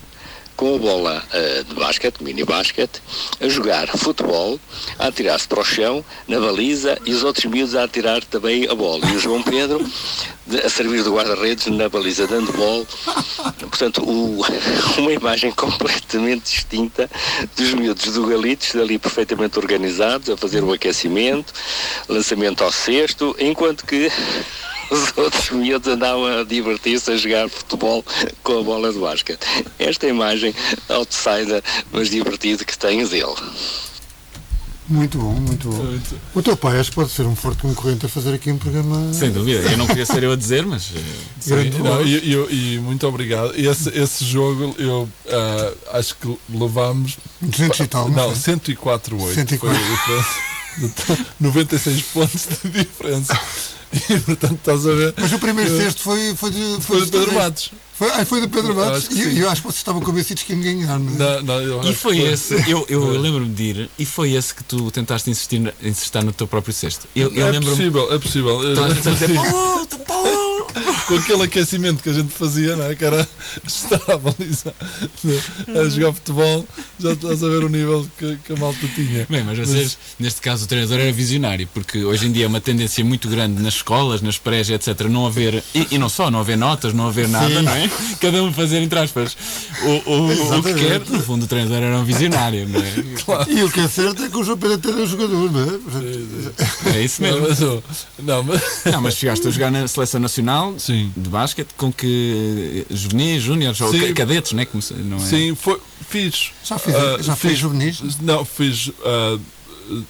[0.55, 3.01] com a bola eh, de basquete, mini basquete,
[3.41, 4.59] a jogar futebol,
[4.99, 8.75] a atirar-se para o chão, na baliza, e os outros miúdos a atirar também a
[8.75, 9.05] bola.
[9.09, 9.85] E o João Pedro
[10.45, 12.85] de- a servir de guarda-redes na baliza de handball.
[13.59, 14.41] Portanto, o-
[14.99, 17.09] uma imagem completamente distinta
[17.57, 21.53] dos miúdos do Galitos, ali perfeitamente organizados, a fazer o aquecimento,
[22.07, 24.11] lançamento ao cesto, enquanto que
[24.89, 28.03] os outros miúdos andavam a divertir-se a jogar futebol
[28.43, 29.39] com a bola de basquete.
[29.79, 30.53] Esta imagem
[30.89, 33.35] outsider, mas divertido que tenho dele.
[34.87, 35.81] Muito bom, muito bom.
[35.81, 36.15] Muito.
[36.35, 39.13] O teu pai acho que pode ser um forte concorrente a fazer aqui um programa.
[39.13, 40.91] Sem dúvida, eu não queria ser eu a dizer, mas
[41.49, 43.53] eh, não, e, e- e muito obrigado.
[43.55, 48.55] Esse, esse jogo eu ah, acho que levámos 200 e tal, não, não sei.
[48.55, 49.57] 104 8 104.
[49.57, 50.53] foi a diferença.
[50.77, 53.39] De 96 pontos de diferença.
[54.25, 55.13] portanto estás a ver.
[55.17, 57.71] Mas o primeiro cesto foi, foi, de, Foi Pedro de- Matos.
[57.93, 59.07] Foi, foi do Pedro Matos.
[59.11, 61.17] E eu, acho que vocês estavam convencidos que iam ganhar, não é?
[61.17, 64.53] Não, não, eu E que foi esse, eu, eu lembro-me de ir, e foi esse
[64.53, 67.07] que tu tentaste insistir, na- insistir no teu próprio cesto.
[67.15, 68.59] Eu, eu é possível, é possível.
[69.35, 70.43] Paulo, Paulo!
[71.07, 72.95] com aquele aquecimento que a gente fazia, não é?
[72.95, 73.27] que era
[73.65, 74.73] estar a baliza
[75.67, 76.65] a jogar futebol,
[76.99, 79.27] já estás a ver o nível que, que a malta tinha.
[79.29, 82.61] Bem, mas vocês, neste caso, o treinador era visionário, porque hoje em dia é uma
[82.61, 86.39] tendência muito grande nas escolas, nas prés, etc., não haver, e, e não só, não
[86.39, 87.61] haver notas, não haver nada, Sim.
[87.61, 87.82] não é?
[88.19, 89.35] Cada um fazer, entre aspas,
[89.83, 90.99] o, o, o que quer.
[91.09, 92.93] No fundo, o treinador era um visionário, não é?
[93.49, 95.61] E o que é certo é que o João Pedro até é um jogador, não
[95.61, 96.97] é?
[96.97, 97.47] É isso Não, mesmo.
[97.49, 97.83] mas, oh,
[98.19, 102.85] não, mas Não, mas chegaste a jogar na seleção nacional sim, de basquete com que
[102.89, 103.99] eh, juvenis, júniores ou Sim.
[104.07, 104.65] ca- cadetes, não é?
[104.65, 105.19] Como não é?
[105.19, 105.79] sim, foi,
[106.09, 106.51] fiz.
[106.63, 108.01] Já fiz, ah, já fiz fiz- juvenis?
[108.21, 109.37] Não, fiz ah,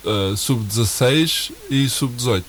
[0.05, 2.43] ah, sub-16 e sub-18.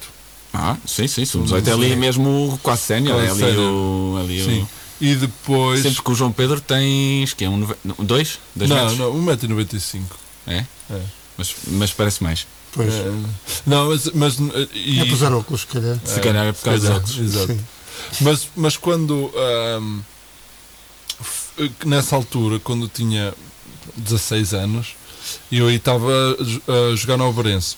[0.53, 4.17] Ah, sim, sim, sub-18 é ali mesmo quase sénior, é ali o.
[4.21, 4.69] Ali o...
[5.07, 5.83] E depois.
[5.83, 7.67] Sempre que o João Pedro tens que é um
[7.99, 8.39] dois?
[8.55, 8.99] Dois não, metros?
[8.99, 10.03] não, 1,95m.
[10.47, 10.65] É?
[10.91, 11.01] É.
[11.37, 12.47] Mas, mas parece mais.
[12.73, 12.93] Pois.
[12.93, 13.13] É,
[13.67, 14.11] não, mas.
[14.15, 14.39] mas
[14.73, 15.99] e, É pusar óculos, se calhar.
[16.05, 17.19] Se calhar é por causa dos calhar, outros.
[17.19, 17.47] Exato.
[17.53, 17.61] Sim.
[18.21, 19.31] Mas, mas quando.
[21.21, 23.35] f- nessa altura, quando eu tinha
[23.97, 24.97] 16 anos,
[25.51, 27.77] eu aí estava a a jogar no Alvarense.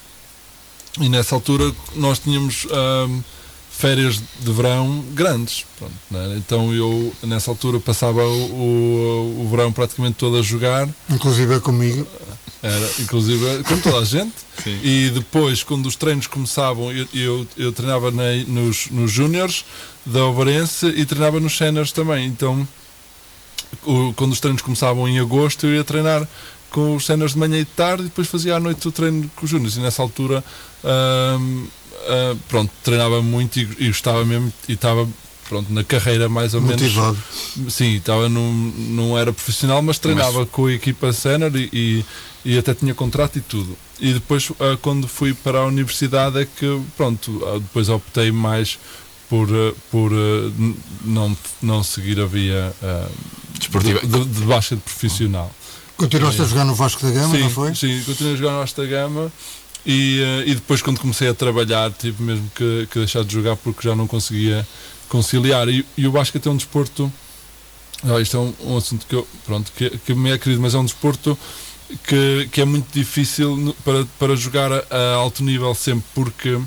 [1.00, 3.20] E nessa altura nós tínhamos ahm,
[3.76, 5.64] férias de verão grandes.
[5.78, 6.34] pronto, né?
[6.38, 10.88] Então eu, nessa altura, passava o, o, o verão praticamente todo a jogar.
[11.10, 12.06] Inclusive é comigo.
[12.62, 14.32] Era, inclusive, com toda a gente.
[14.64, 14.80] Sim.
[14.82, 19.64] E depois, quando os treinos começavam, eu, eu, eu treinava na- nos, nos júniores
[20.06, 22.26] da Ovarense e treinava nos séniores também.
[22.26, 22.66] Então,
[23.84, 26.26] o- quando os treinos começavam em agosto, eu ia treinar
[26.70, 29.30] com os séniores de manhã e de tarde e depois fazia à noite o treino
[29.36, 29.76] com os júniores.
[29.76, 30.42] E nessa altura,
[30.82, 31.66] ahm,
[32.08, 35.08] ah, pronto, treinava muito e, e gostava mesmo e estava
[35.48, 37.18] pronto, na carreira mais ou menos Motivado.
[37.68, 42.04] Sim, estava num, não era profissional, mas treinava com a equipa sénior e, e,
[42.44, 43.76] e até tinha contrato e tudo.
[44.00, 48.78] E depois, ah, quando fui para a universidade, é que, pronto, ah, depois optei mais
[49.28, 49.48] por,
[49.90, 50.12] por
[51.04, 52.72] não, não seguir a via
[53.58, 53.98] Desportiva.
[54.00, 55.52] de, de, de basquete profissional.
[55.96, 57.74] Continuaste a jogar no Vasco da Gama, sim, não foi?
[57.74, 59.32] Sim, continuei a jogar no Asta Gama
[59.86, 63.56] e, eh, e depois quando comecei a trabalhar tive mesmo que, que deixar de jogar
[63.56, 64.66] porque já não conseguia
[65.08, 65.68] conciliar.
[65.68, 67.10] E, e o basquete é um desporto,
[68.02, 70.74] ah, isto é um, um assunto que, eu, pronto, que, que me é querido, mas
[70.74, 71.38] é um desporto
[72.04, 76.60] que, que é muito difícil para, para jogar a, a alto nível sempre porque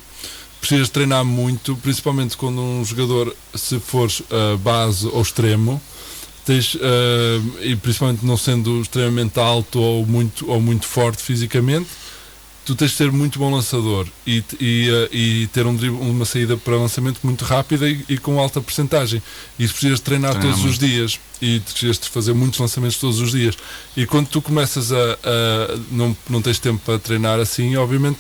[0.62, 5.82] precisas treinar muito, principalmente quando um jogador, se fores ah, base ou extremo,
[6.46, 11.90] tens, ah, e principalmente não sendo extremamente alto ou muito, ou muito forte fisicamente,
[12.66, 16.24] tu tens de ser muito bom lançador e, e, ah, e ter um drible- uma
[16.26, 19.22] saída para lançamento muito rápida e, e com alta percentagem.
[19.57, 23.20] E precisas de treinar Treinar todos os dias e precisas de fazer muitos lançamentos todos
[23.20, 23.57] os dias.
[23.97, 28.20] E quando tu começas a, a- não, não tens tempo para treinar assim, obviamente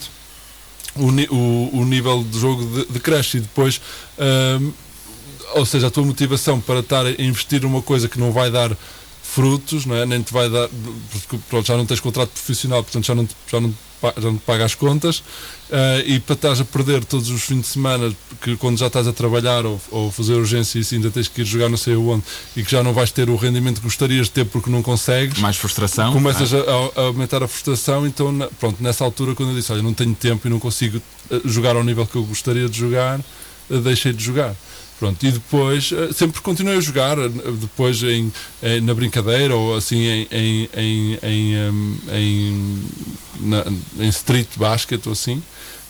[0.95, 3.79] o, o, o nível de jogo de- decresce e depois
[4.17, 4.71] ahm,
[5.55, 8.75] ou seja, a tua motivação para estar a investir numa coisa que não vai dar
[9.23, 10.05] frutos, não é?
[10.05, 10.67] nem te vai dar,
[11.11, 14.75] porque pronto, já não tens contrato profissional, portanto já não, já não, te paga as
[14.75, 15.23] contas,
[15.71, 19.07] ah, e para estás a perder todos os fins de semana, que quando já estás
[19.07, 22.23] a trabalhar ou, ou fazer urgência e ainda tens que ir jogar não sei aonde,
[22.55, 25.39] e que já não vais ter o rendimento que gostarias de ter porque não consegues,
[25.39, 26.13] Mais frustração.
[26.13, 26.57] começas Ah,
[26.95, 29.93] a, a aumentar a frustração, então na- pronto, nessa altura quando eu disse, olha, não
[29.93, 33.19] tenho tempo e não consigo eh, jogar ao nível que eu gostaria de jogar,
[33.69, 34.55] eh, deixei de jogar.
[34.99, 37.29] Pronto, e depois eh, sempre continuei a jogar, eh,
[37.59, 38.31] depois em,
[38.61, 40.69] em- na brincadeira ou assim em, em,
[41.23, 42.83] em, em,
[43.39, 43.65] na-
[43.97, 45.41] em street basket ou assim.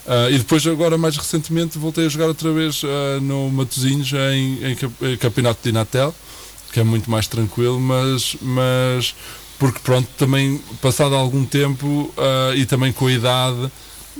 [0.07, 4.74] Ah, e depois agora mais recentemente voltei a jogar outra vez ah, no Matosinhos em,
[5.12, 6.14] em campeonato de Inatel,
[6.72, 9.16] que é muito mais tranquilo, mas, mas
[9.57, 13.72] porque pronto, também passado algum tempo ah, e também com a idade,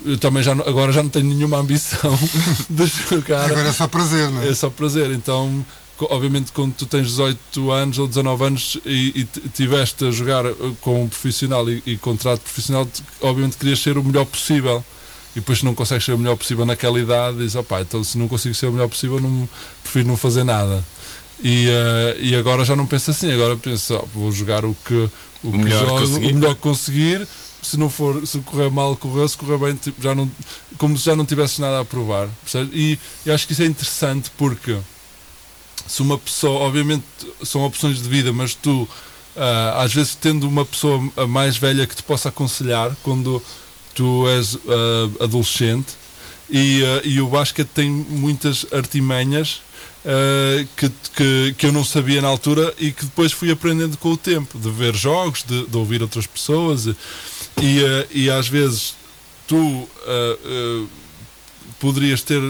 [0.06, 2.18] eu também já não- agora já não tenho nenhuma ambição
[2.70, 3.46] de jogar.
[3.52, 4.50] Agora é só prazer, não é?
[4.50, 5.12] É só prazer.
[5.12, 5.66] Então,
[6.02, 10.46] obviamente, quando tu tens 18 anos ou 19 anos e, e t- tiveste a jogar
[10.46, 12.88] eh, com um profissional e, e contrato profissional,
[13.22, 14.84] obviamente querias ser o melhor possível.
[15.36, 18.18] E depois, se não consegues ser o melhor possível naquela idade, dizes: opá, então se
[18.18, 19.48] não consigo ser o melhor possível, não,
[19.84, 20.84] prefiro não fazer nada.
[21.44, 25.10] E, eh, e agora já não penso assim, agora penso: ó, vou jogar o que,
[25.44, 26.32] o que melhor que jogo, conseguir.
[26.32, 27.28] o melhor que conseguir.
[27.62, 30.30] Se não for, se correr mal, correu, se correr bem, tipo, já não,
[30.78, 32.30] como se já não tivesses nada a provar.
[32.72, 34.78] E, e acho que isso é interessante porque
[35.86, 37.04] se uma pessoa, obviamente
[37.44, 38.88] são opções de vida, mas tu
[39.36, 43.42] ah, às vezes tendo uma pessoa mais velha que te possa aconselhar quando
[43.94, 46.00] tu és ah, adolescente
[46.50, 49.62] E, eh, e o basquete tem muitas artimanhas
[50.04, 54.12] eh, que, que, que eu não sabia na altura e que depois fui aprendendo com
[54.12, 56.88] o tempo, de ver jogos, de, de ouvir outras pessoas
[57.62, 58.96] e, eh, e às vezes
[59.48, 60.86] tu eh,
[61.80, 62.42] poderias ter,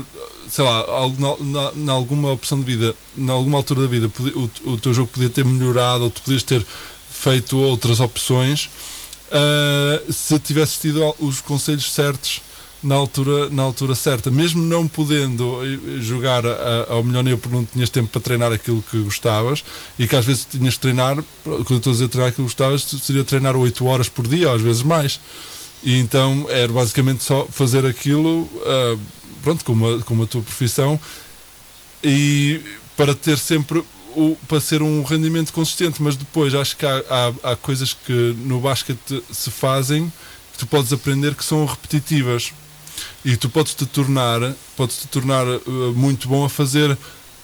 [0.50, 0.86] sei lá,
[1.40, 5.10] na, na, alguma opção de vida, na alguma altura da vida, o, o teu jogo
[5.12, 6.66] podia ter melhorado ou tu podias ter
[7.10, 8.70] feito outras opções.
[10.10, 12.42] Se tivesses tido os conselhos certos
[12.82, 17.56] na altura, na altura certa, mesmo não podendo eh, jogar a- ao melhor nível porque
[17.56, 19.64] não tinhas tempo para treinar aquilo que gostavas
[19.98, 22.84] e que às vezes tinhas de treinar, quando estou a dizer treinar aquilo que gostavas,
[22.84, 25.20] seria treinar 8 horas por dia, às vezes mais.
[25.84, 28.98] E então era basicamente só fazer aquilo, ah,
[29.44, 31.00] pronto, como a, como a tua profissão,
[32.04, 32.62] e
[32.96, 33.84] para ter sempre
[34.16, 37.04] o, para ser um rendimento consistente, mas depois acho que há,
[37.44, 40.12] há, há coisas que no basquete se fazem
[40.54, 42.52] que tu podes aprender que são repetitivas
[43.24, 44.40] e tu podes te tornar
[44.76, 45.60] podes te tornar eh,
[45.96, 46.98] muito bom a fazer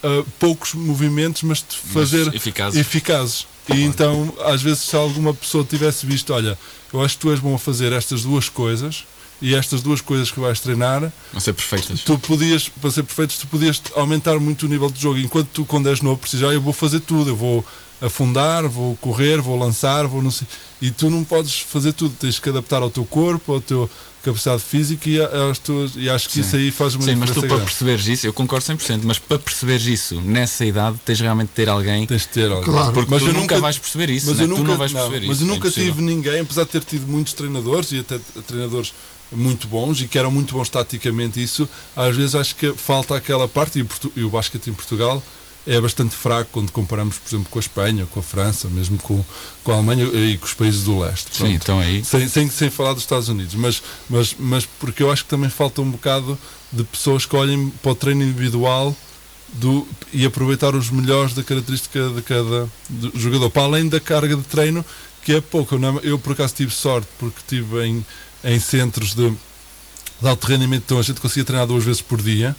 [0.04, 2.80] eh, poucos movimentos mas te fazer eficazes.
[2.80, 3.48] eficazes.
[3.74, 6.56] E então, às vezes, se alguma pessoa tivesse visto, olha,
[6.94, 9.04] eu acho que tu és bom a fazer estas duas coisas
[9.42, 12.02] e estas duas coisas que vais treinar, Vão ser perfeitas.
[12.02, 15.18] tu podias, para ser perfeitos, tu podias aumentar muito o nível de jogo.
[15.18, 17.66] Enquanto tu, quando és novo, precisas, ah, eu vou fazer tudo, eu vou
[18.00, 20.46] afundar, vou correr, vou lançar, vou não sei.
[20.80, 23.90] E tu não podes fazer tudo, tens que adaptar ao teu corpo, ao teu
[24.26, 27.30] capacidade física e, a- às tuas, e acho que isso aí faz uma Sim, mas
[27.30, 27.66] diferença tu para grande.
[27.66, 31.70] perceberes isso, eu concordo 100%, mas para perceberes isso nessa idade tens realmente de ter
[31.70, 32.06] alguém.
[32.06, 32.64] Tens de ter alguém.
[32.66, 32.92] Claro.
[32.94, 34.44] Porque Mas tu eu nunca, nunca- vais perceber isso, Mas né?
[34.44, 35.46] eu nunca, tu não vais não, perceber mas isso.
[35.46, 35.94] eu é nunca impossível.
[35.94, 38.94] tive ninguém, apesar de ter tido muitos treinadores e até treinadores
[39.32, 43.48] muito bons e que eram muito bons taticamente, isso às vezes acho que falta aquela
[43.48, 43.86] parte e
[44.20, 45.22] e o basquete em Portugal
[45.68, 49.24] é bastante fraco quando comparamos, por exemplo, com a Espanha, com a França, mesmo com,
[49.64, 51.30] com a Alemanha e com os países do leste.
[51.32, 51.56] Sim, Pronto.
[51.56, 52.04] então aí.
[52.06, 55.50] Sem, sem, sem falar dos Estados Unidos, mas, mas, mas porque eu acho que também
[55.50, 56.38] falta um bocado
[56.72, 58.96] de pessoas que olhem para o treino individual
[59.54, 64.36] do, e aproveitar os melhores da característica de cada do jogador, para além da carga
[64.36, 64.86] de treino,
[65.24, 65.76] que é pouco.
[65.76, 68.06] Eu, eu por acaso tive sorte, porque estive em,
[68.44, 72.56] em centros de, de alto rendimento, então a gente conseguia treinar duas vezes por dia,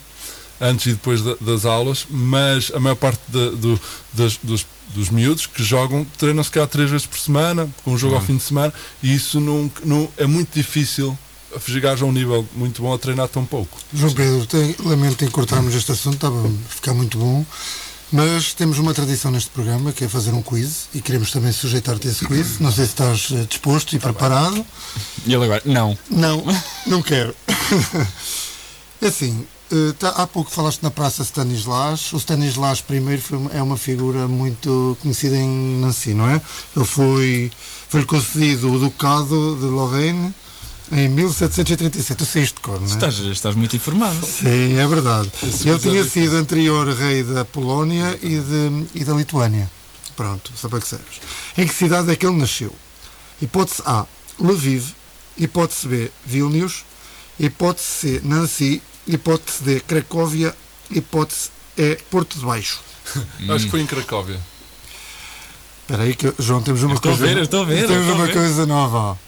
[0.60, 3.80] antes e depois da- das aulas, mas a maior parte do-
[4.12, 7.98] das- dos, dos miúdos que jogam treinam se calhar três vezes por semana, com um
[7.98, 11.16] jogo ao fim de semana, e isso não, não, é muito difícil
[11.66, 13.78] chegares a um nível muito bom a treinar tão pouco.
[13.92, 17.44] João Pedro, tem, lamento encurtarmos este assunto, estava a ficar muito bom,
[18.12, 22.06] mas temos uma tradição neste programa que é fazer um quiz e queremos também sujeitar-te
[22.06, 22.60] a esse quiz.
[22.60, 24.64] Não sei se estás eh, disposto e preparado.
[25.26, 25.98] E ele agora, não.
[26.10, 26.44] Não,
[26.86, 27.34] não quero.
[29.00, 32.12] É assim, eh, tá- há pouco falaste na Praça Stanislas.
[32.12, 36.40] O Stanislas I foi é uma figura muito conhecida em Nancy, não é?
[36.76, 37.50] Ele foi,
[37.88, 40.34] foi-lhe concedido o Ducado de Lorraine
[40.92, 42.16] em 1737.
[42.18, 42.90] Tu saíste de cor, não é?
[42.90, 44.24] Estás, estás muito informado.
[44.24, 45.30] Sim, é verdade.
[45.42, 49.70] Esse Ele tinha sido anterior rei da Polónia e, de, e da Lituânia.
[50.16, 51.20] Pronto, só para que saibas.
[51.58, 52.72] Em que cidade é que ele nasceu?
[53.42, 54.06] Hipótese A,
[54.38, 54.94] Lviv.
[55.36, 56.84] Hipótese B, Vilnius.
[57.38, 58.80] Hipótese C, Nancy.
[59.06, 60.54] Hipótese D, Cracóvia.
[60.90, 62.80] Hipótese E, Porto de Baixo.
[63.48, 64.40] Acho que foi em Cracóvia.
[65.82, 67.26] Espera aí, que, João, temos uma estou a coisa...
[67.32, 68.32] ver, eu estou a ver, eu Temos uma ver.
[68.32, 69.18] coisa nova.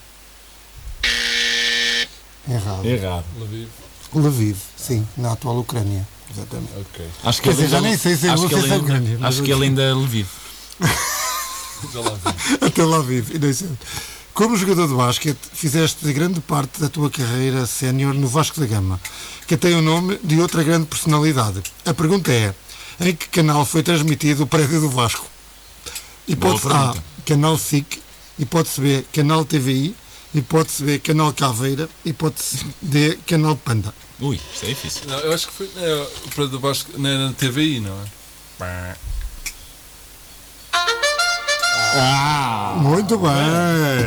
[2.49, 2.85] Errado.
[2.87, 3.25] Errado.
[3.39, 3.69] Lviv.
[4.15, 6.07] Lviv, sim, na atual Ucrânia.
[6.31, 6.73] Exatamente.
[6.81, 7.07] Ok.
[7.25, 9.41] Acho que Quer dizer, já ainda- nem sei se é é ainda- grande, mas Acho
[9.41, 10.29] eu- que ele ainda lhe vive.
[11.93, 12.67] Já lá vi.
[12.67, 13.37] Até lá vive.
[13.37, 13.69] e nem sei.
[14.35, 19.01] Como jogador de basquete, fizeste grande parte da tua carreira sénior no Vasco da Gama,
[19.49, 21.63] que tem o nome de outra grande personalidade.
[21.87, 22.55] A pergunta é:
[23.01, 25.27] em que canal foi transmitido o prédio do Vasco?
[26.29, 27.03] Hipótese A, pergunta.
[27.25, 28.03] canal SIC.
[28.39, 29.97] Hipótese B, canal TVI.
[30.35, 31.89] Hipótese B, canal Caveira.
[32.05, 33.93] Hipótese D, canal Panda.
[34.21, 35.03] Ui, isto é difícil.
[35.07, 37.97] Não, eu acho que foi é, o Prédio do Vasco não era na TVI, não
[38.61, 38.97] é?
[42.83, 43.31] Muito bem,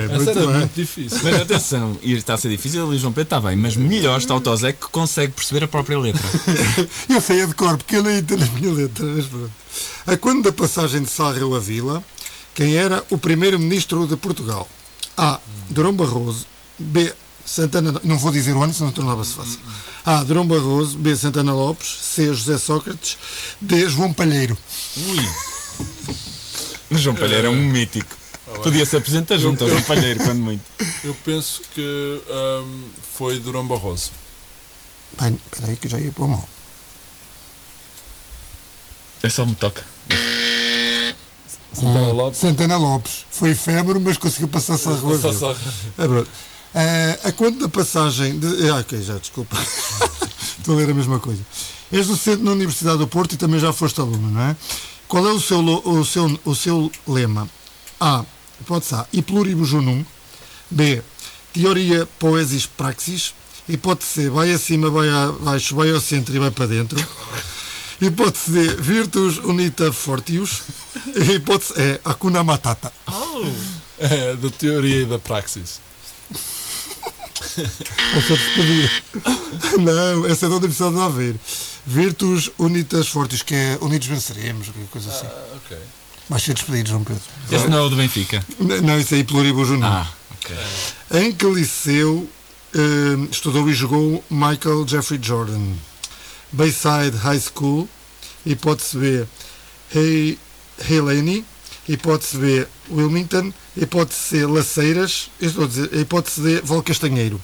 [0.05, 0.57] Essa muito era bem.
[0.59, 1.19] muito difícil.
[1.23, 4.17] Mas atenção, e está a ser difícil, e o João Pedro está bem, mas melhor
[4.19, 6.21] está o Tosé que consegue perceber a própria letra.
[7.09, 9.09] Eu sei a de cor, porque eu entendo as minhas letras.
[9.15, 9.51] mas pronto.
[10.07, 12.03] A quando da passagem de Sarreu a Vila,
[12.53, 14.67] quem era o primeiro-ministro de Portugal?
[15.17, 15.39] A.
[15.69, 16.45] Durão Barroso.
[16.79, 17.13] B.
[17.45, 17.99] Santana.
[18.03, 19.59] Não vou dizer o ano, senão tornava-se fácil.
[20.05, 20.23] A.
[20.23, 20.97] Durão Barroso.
[20.97, 21.15] B.
[21.15, 21.87] Santana Lopes.
[22.01, 22.27] C.
[22.27, 23.17] José Sócrates.
[23.59, 23.87] D.
[23.89, 24.57] João Palheiro.
[24.97, 25.29] Ui.
[26.91, 28.15] Mas João Palheiro é um mítico.
[28.61, 30.61] Podia se apresentar junto ao João Palheiro, quando muito.
[31.03, 32.83] Eu penso que hum,
[33.17, 34.11] foi Durão Barroso.
[35.19, 36.47] Bem, espera aí que eu já ia para o mal.
[39.23, 39.83] É só me toca.
[41.73, 42.39] Santana Lopes.
[42.39, 43.25] Santana Lopes.
[43.29, 45.39] Foi efêmero, mas conseguiu passar Sarreu a Só- Vila.
[45.39, 45.55] só-
[45.97, 46.29] É verdade.
[46.73, 48.69] Ah, a quanto da passagem de.
[48.69, 49.57] Ah, ok, já, desculpa.
[50.57, 51.41] Estou a ler a mesma coisa.
[51.91, 54.55] És docente na Universidade do Porto e também já foste aluno, não é?
[55.11, 57.49] Qual é o seu, o seu, o seu lema?
[57.99, 58.23] A.
[58.61, 59.05] Hipótese A.
[59.11, 60.05] E pluribus unum.
[60.69, 61.01] B.
[61.51, 63.33] Teoria poesis praxis.
[63.67, 64.29] Hipótese C.
[64.29, 66.97] Vai acima, vai abaixo, vai ao centro e vai para dentro.
[68.01, 68.75] Hipótese D.
[68.75, 70.61] Virtus unita fortius.
[71.07, 71.99] E hipótese E.
[72.05, 72.93] Hakuna matata.
[73.99, 75.81] É, da teoria e da praxis.
[78.27, 79.03] Despedir.
[79.79, 81.39] Não, essa é da Universidade de Aveiro.
[81.85, 85.27] Virtus unitas fortius, que é unidos venceremos, qualquer coisa assim.
[85.55, 85.77] Ok.
[86.29, 87.21] Vais ser despedido, João Pedro.
[87.51, 88.45] Esse não é o do Benfica.
[88.59, 89.85] N- Não, isso aí pluribus unum.
[89.85, 90.55] Ah, ok.
[91.19, 92.29] Em que liceu
[92.73, 95.73] eh, estudou e jogou Michael Jeffrey Jordan?
[96.53, 97.87] Bayside High School,
[98.45, 99.25] hipótese B,
[99.95, 100.37] Hay,
[100.89, 101.45] Helene,
[101.91, 107.41] hipótese B, Wilmington, hipótese C, Laceiras, eu estou a dizer, hipótese D, Val Castanheiro.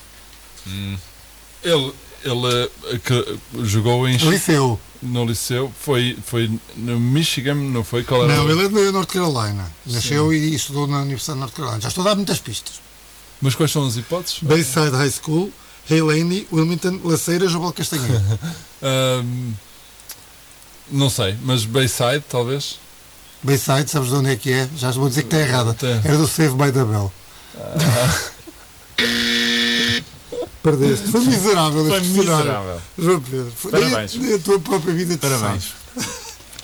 [1.63, 1.93] Ele,
[2.23, 4.79] ele eh, que jogou em, Liceu.
[5.01, 8.03] no liceu, foi, foi no Michigan, não foi?
[8.03, 8.35] Qual era?
[8.35, 9.71] Não, ele é de North Carolina.
[9.85, 11.81] Nasceu e estudou na Universidade de North Carolina.
[11.81, 12.81] Já estou a dar muitas pistas.
[13.41, 14.39] Mas quais são as hipóteses?
[14.41, 15.51] Bayside High School,
[15.89, 18.21] Helene, Wilmington, Laceiras ou Val Castanheiro.
[18.81, 19.53] Ahm,
[20.91, 22.79] não sei, mas Bayside, talvez?
[23.47, 24.67] Bayside, sabes de onde é que é?
[24.77, 25.73] Já vou dizer que está errada.
[26.03, 27.09] Era do Save by the Bell.
[30.61, 31.07] Perdeste.
[31.07, 32.81] Foi miserável Foi miserável.
[32.99, 33.53] João Pedro.
[33.55, 34.15] Foi Parabéns.
[34.15, 35.63] Nem, nem a tua própria vida te Parabéns.
[35.63, 36.07] sabe.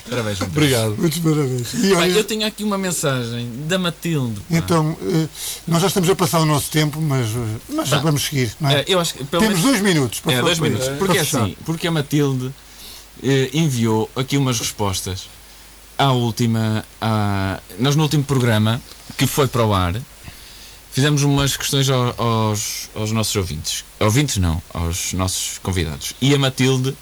[0.10, 0.64] Parabéns, João Pedro.
[0.66, 0.96] Obrigado.
[0.98, 1.74] Muitos parabéns.
[1.76, 4.42] E olha, eu tenho aqui uma mensagem da Matilde.
[4.42, 4.46] pá.
[4.58, 5.28] então, eh,
[5.66, 8.52] nós já estamos a passar o nosso tempo, mas, eh, mas já vamos seguir.
[8.60, 8.82] Não é?
[8.82, 10.90] É, eu acho que pelo Temos menos- dois minutos para É, falar dois minutos.
[11.00, 12.54] Porque é assim, porque a Matilde
[13.24, 15.30] eh, enviou aqui umas respostas
[15.98, 16.86] à última.
[17.02, 17.60] À...
[17.80, 18.82] Nós no último programa
[19.18, 19.96] que foi para o ar
[20.92, 23.84] fizemos umas questões ao- aos, aos nossos ouvintes.
[24.00, 26.14] Ouvintes não, aos nossos convidados.
[26.22, 26.96] E a Matilde,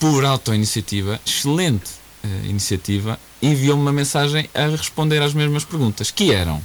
[0.00, 1.90] por auto-iniciativa, excelente
[2.24, 6.62] eh, iniciativa, enviou-me uma mensagem a responder às mesmas perguntas, que eram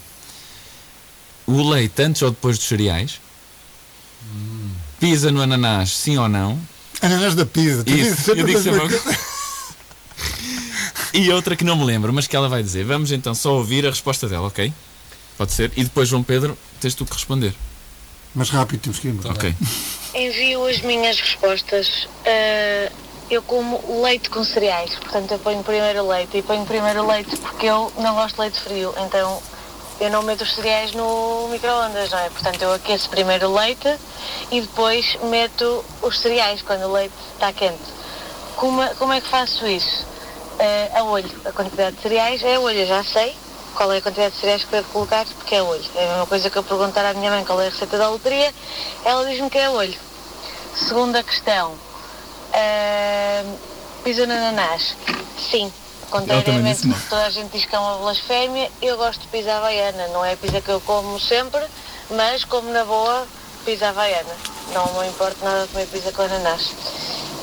[1.45, 3.19] o leite antes ou depois dos cereais?
[4.99, 6.57] Pisa no ananás, sim ou não?
[7.01, 7.83] Ananás da pizza.
[7.83, 8.97] Tu Isso, eu digo sempre.
[11.13, 12.83] E outra que não me lembro, mas que ela vai dizer.
[12.85, 14.73] Vamos então só ouvir a resposta dela, ok?
[15.37, 15.71] Pode ser?
[15.75, 17.53] E depois, João Pedro, tens tu que responder.
[18.35, 19.33] Mas rápido, temos que ir embora.
[19.33, 19.55] Ok.
[20.15, 22.07] Envio as minhas respostas.
[22.25, 22.91] Ah,
[23.29, 27.65] eu como leite com cereais, portanto eu ponho primeiro leite e ponho primeiro leite porque
[27.65, 29.41] eu não gosto de leite frio, então
[29.99, 32.29] eu não meto os cereais no micro-ondas, não é?
[32.29, 33.97] Portanto eu aqueço primeiro o leite
[34.51, 37.81] e depois meto os cereais quando o leite está quente.
[38.55, 40.05] Como, como é que faço isso?
[40.63, 43.35] Ah, a olho, a quantidade de cereais é a olho, eu já sei
[43.75, 45.83] qual é a quantidade de cereais que devo colocar porque é a olho.
[45.93, 48.07] É a mesma coisa que eu perguntar à minha mãe qual é a receita da
[48.07, 48.53] loteria,
[49.03, 49.99] ela diz-me que é a olho.
[50.73, 51.71] Segunda questão.
[51.73, 53.57] Uh,
[54.05, 54.95] pisa no ananás.
[55.51, 55.69] Sim.
[56.09, 59.53] Contrariamente ao que toda a gente diz que é uma blasfémia, eu gosto de pizza
[59.55, 60.07] havaiana.
[60.09, 61.61] Não é a pizza que eu como sempre,
[62.11, 63.27] mas como na boa,
[63.65, 64.33] pizza havaiana.
[64.73, 66.71] Não me importa nada comer pizza com ananás.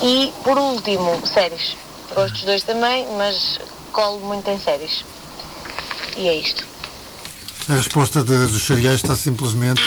[0.00, 1.76] E, por último, séries.
[2.14, 3.58] Gosto dos dois também, mas
[3.92, 5.04] colo muito em séries.
[6.16, 6.64] E é isto.
[7.68, 9.80] A resposta de- dos cereais está simplesmente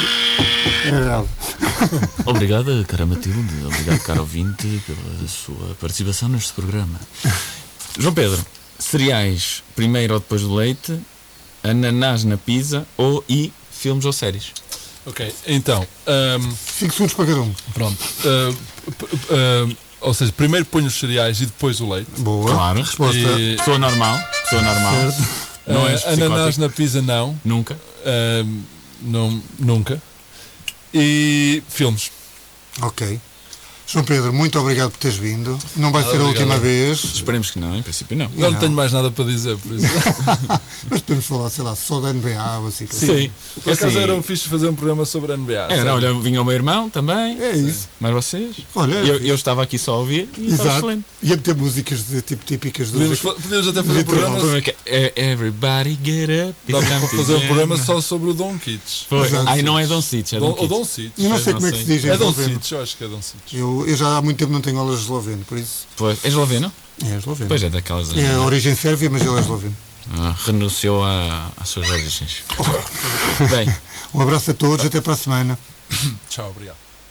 [0.86, 1.28] errada.
[2.26, 3.66] Obrigada, cara Matilde.
[3.66, 7.00] Obrigado, caro ouvinte, pela sua participação neste programa.
[8.00, 8.44] João Pedro,
[8.80, 10.98] cereais primeiro ou depois do leite,
[11.62, 14.54] ananás na pizza ou e filmes ou séries?
[15.06, 16.50] Ok, então, ahm,
[16.80, 17.54] 5 segundos para cada um.
[17.74, 17.98] pronto.
[17.98, 22.12] P- p- ah, ou seja, primeiro ponho os cereais e depois o leite.
[22.20, 22.52] Boa.
[22.52, 22.82] Claro.
[22.82, 23.18] Resposta.
[23.18, 24.94] E, Pessoa normal, pessoa normal.
[25.66, 27.40] Não ah, és ananás na pizza, não.
[27.44, 27.78] Nunca.
[28.06, 28.62] Ahm,
[29.02, 29.42] não.
[29.58, 30.02] Nunca.
[30.94, 32.12] E filmes.
[32.82, 33.20] Ok.
[33.94, 35.58] João Pedro, muito obrigado por teres vindo.
[35.76, 38.28] Não vai ser a última vez, Esperemos que não, em princípio não.
[38.36, 39.86] Não, tenho mais nada para dizer, por isso.
[40.90, 42.88] mas podemos falar, sei lá, só da NBA ou assim.
[42.90, 43.30] Sim.
[43.64, 45.54] Por acaso Assim, era um fixe fazer um programa sobre a NBA.
[45.54, 45.90] Era, sabe?
[45.90, 47.40] olha, vinha o meu irmão também.
[47.40, 47.88] É isso.
[48.00, 48.56] Mas vocês?
[48.74, 50.78] Olha, eu, eu estava aqui só a ouvir e estava Exato.
[50.80, 51.06] excelente.
[51.22, 52.94] Ia ter músicas de tipo típicas do.
[52.94, 54.38] Podíamos, fa- podíamos até fazer um programa,
[54.86, 56.72] é é Everybody get up.
[56.72, 59.06] dá para fazer um programa só sobre o Don Kitts.
[59.48, 60.70] Ai, não é Don Citch, é Don, Don o Kitts.
[60.70, 61.24] Don Kitts.
[61.24, 62.34] Eu não sei não como é que se diz em É Don.
[62.34, 63.83] Kitts, eu acho que é Don Kitts.
[63.84, 65.88] Eu, eu já há muito tempo não tenho aulas de esloveno, por isso.
[65.98, 66.72] Pois, é esloveno?
[67.04, 67.48] É esloveno.
[67.48, 68.16] Pois é, daquelas.
[68.16, 69.76] É a origem sérvia, mas ele é esloveno.
[70.18, 72.44] Ah, renunciou às suas origens.
[73.50, 73.74] Bem,
[74.14, 75.58] Um abraço a todos, até para a semana.
[76.30, 76.83] Tchau, obrigado.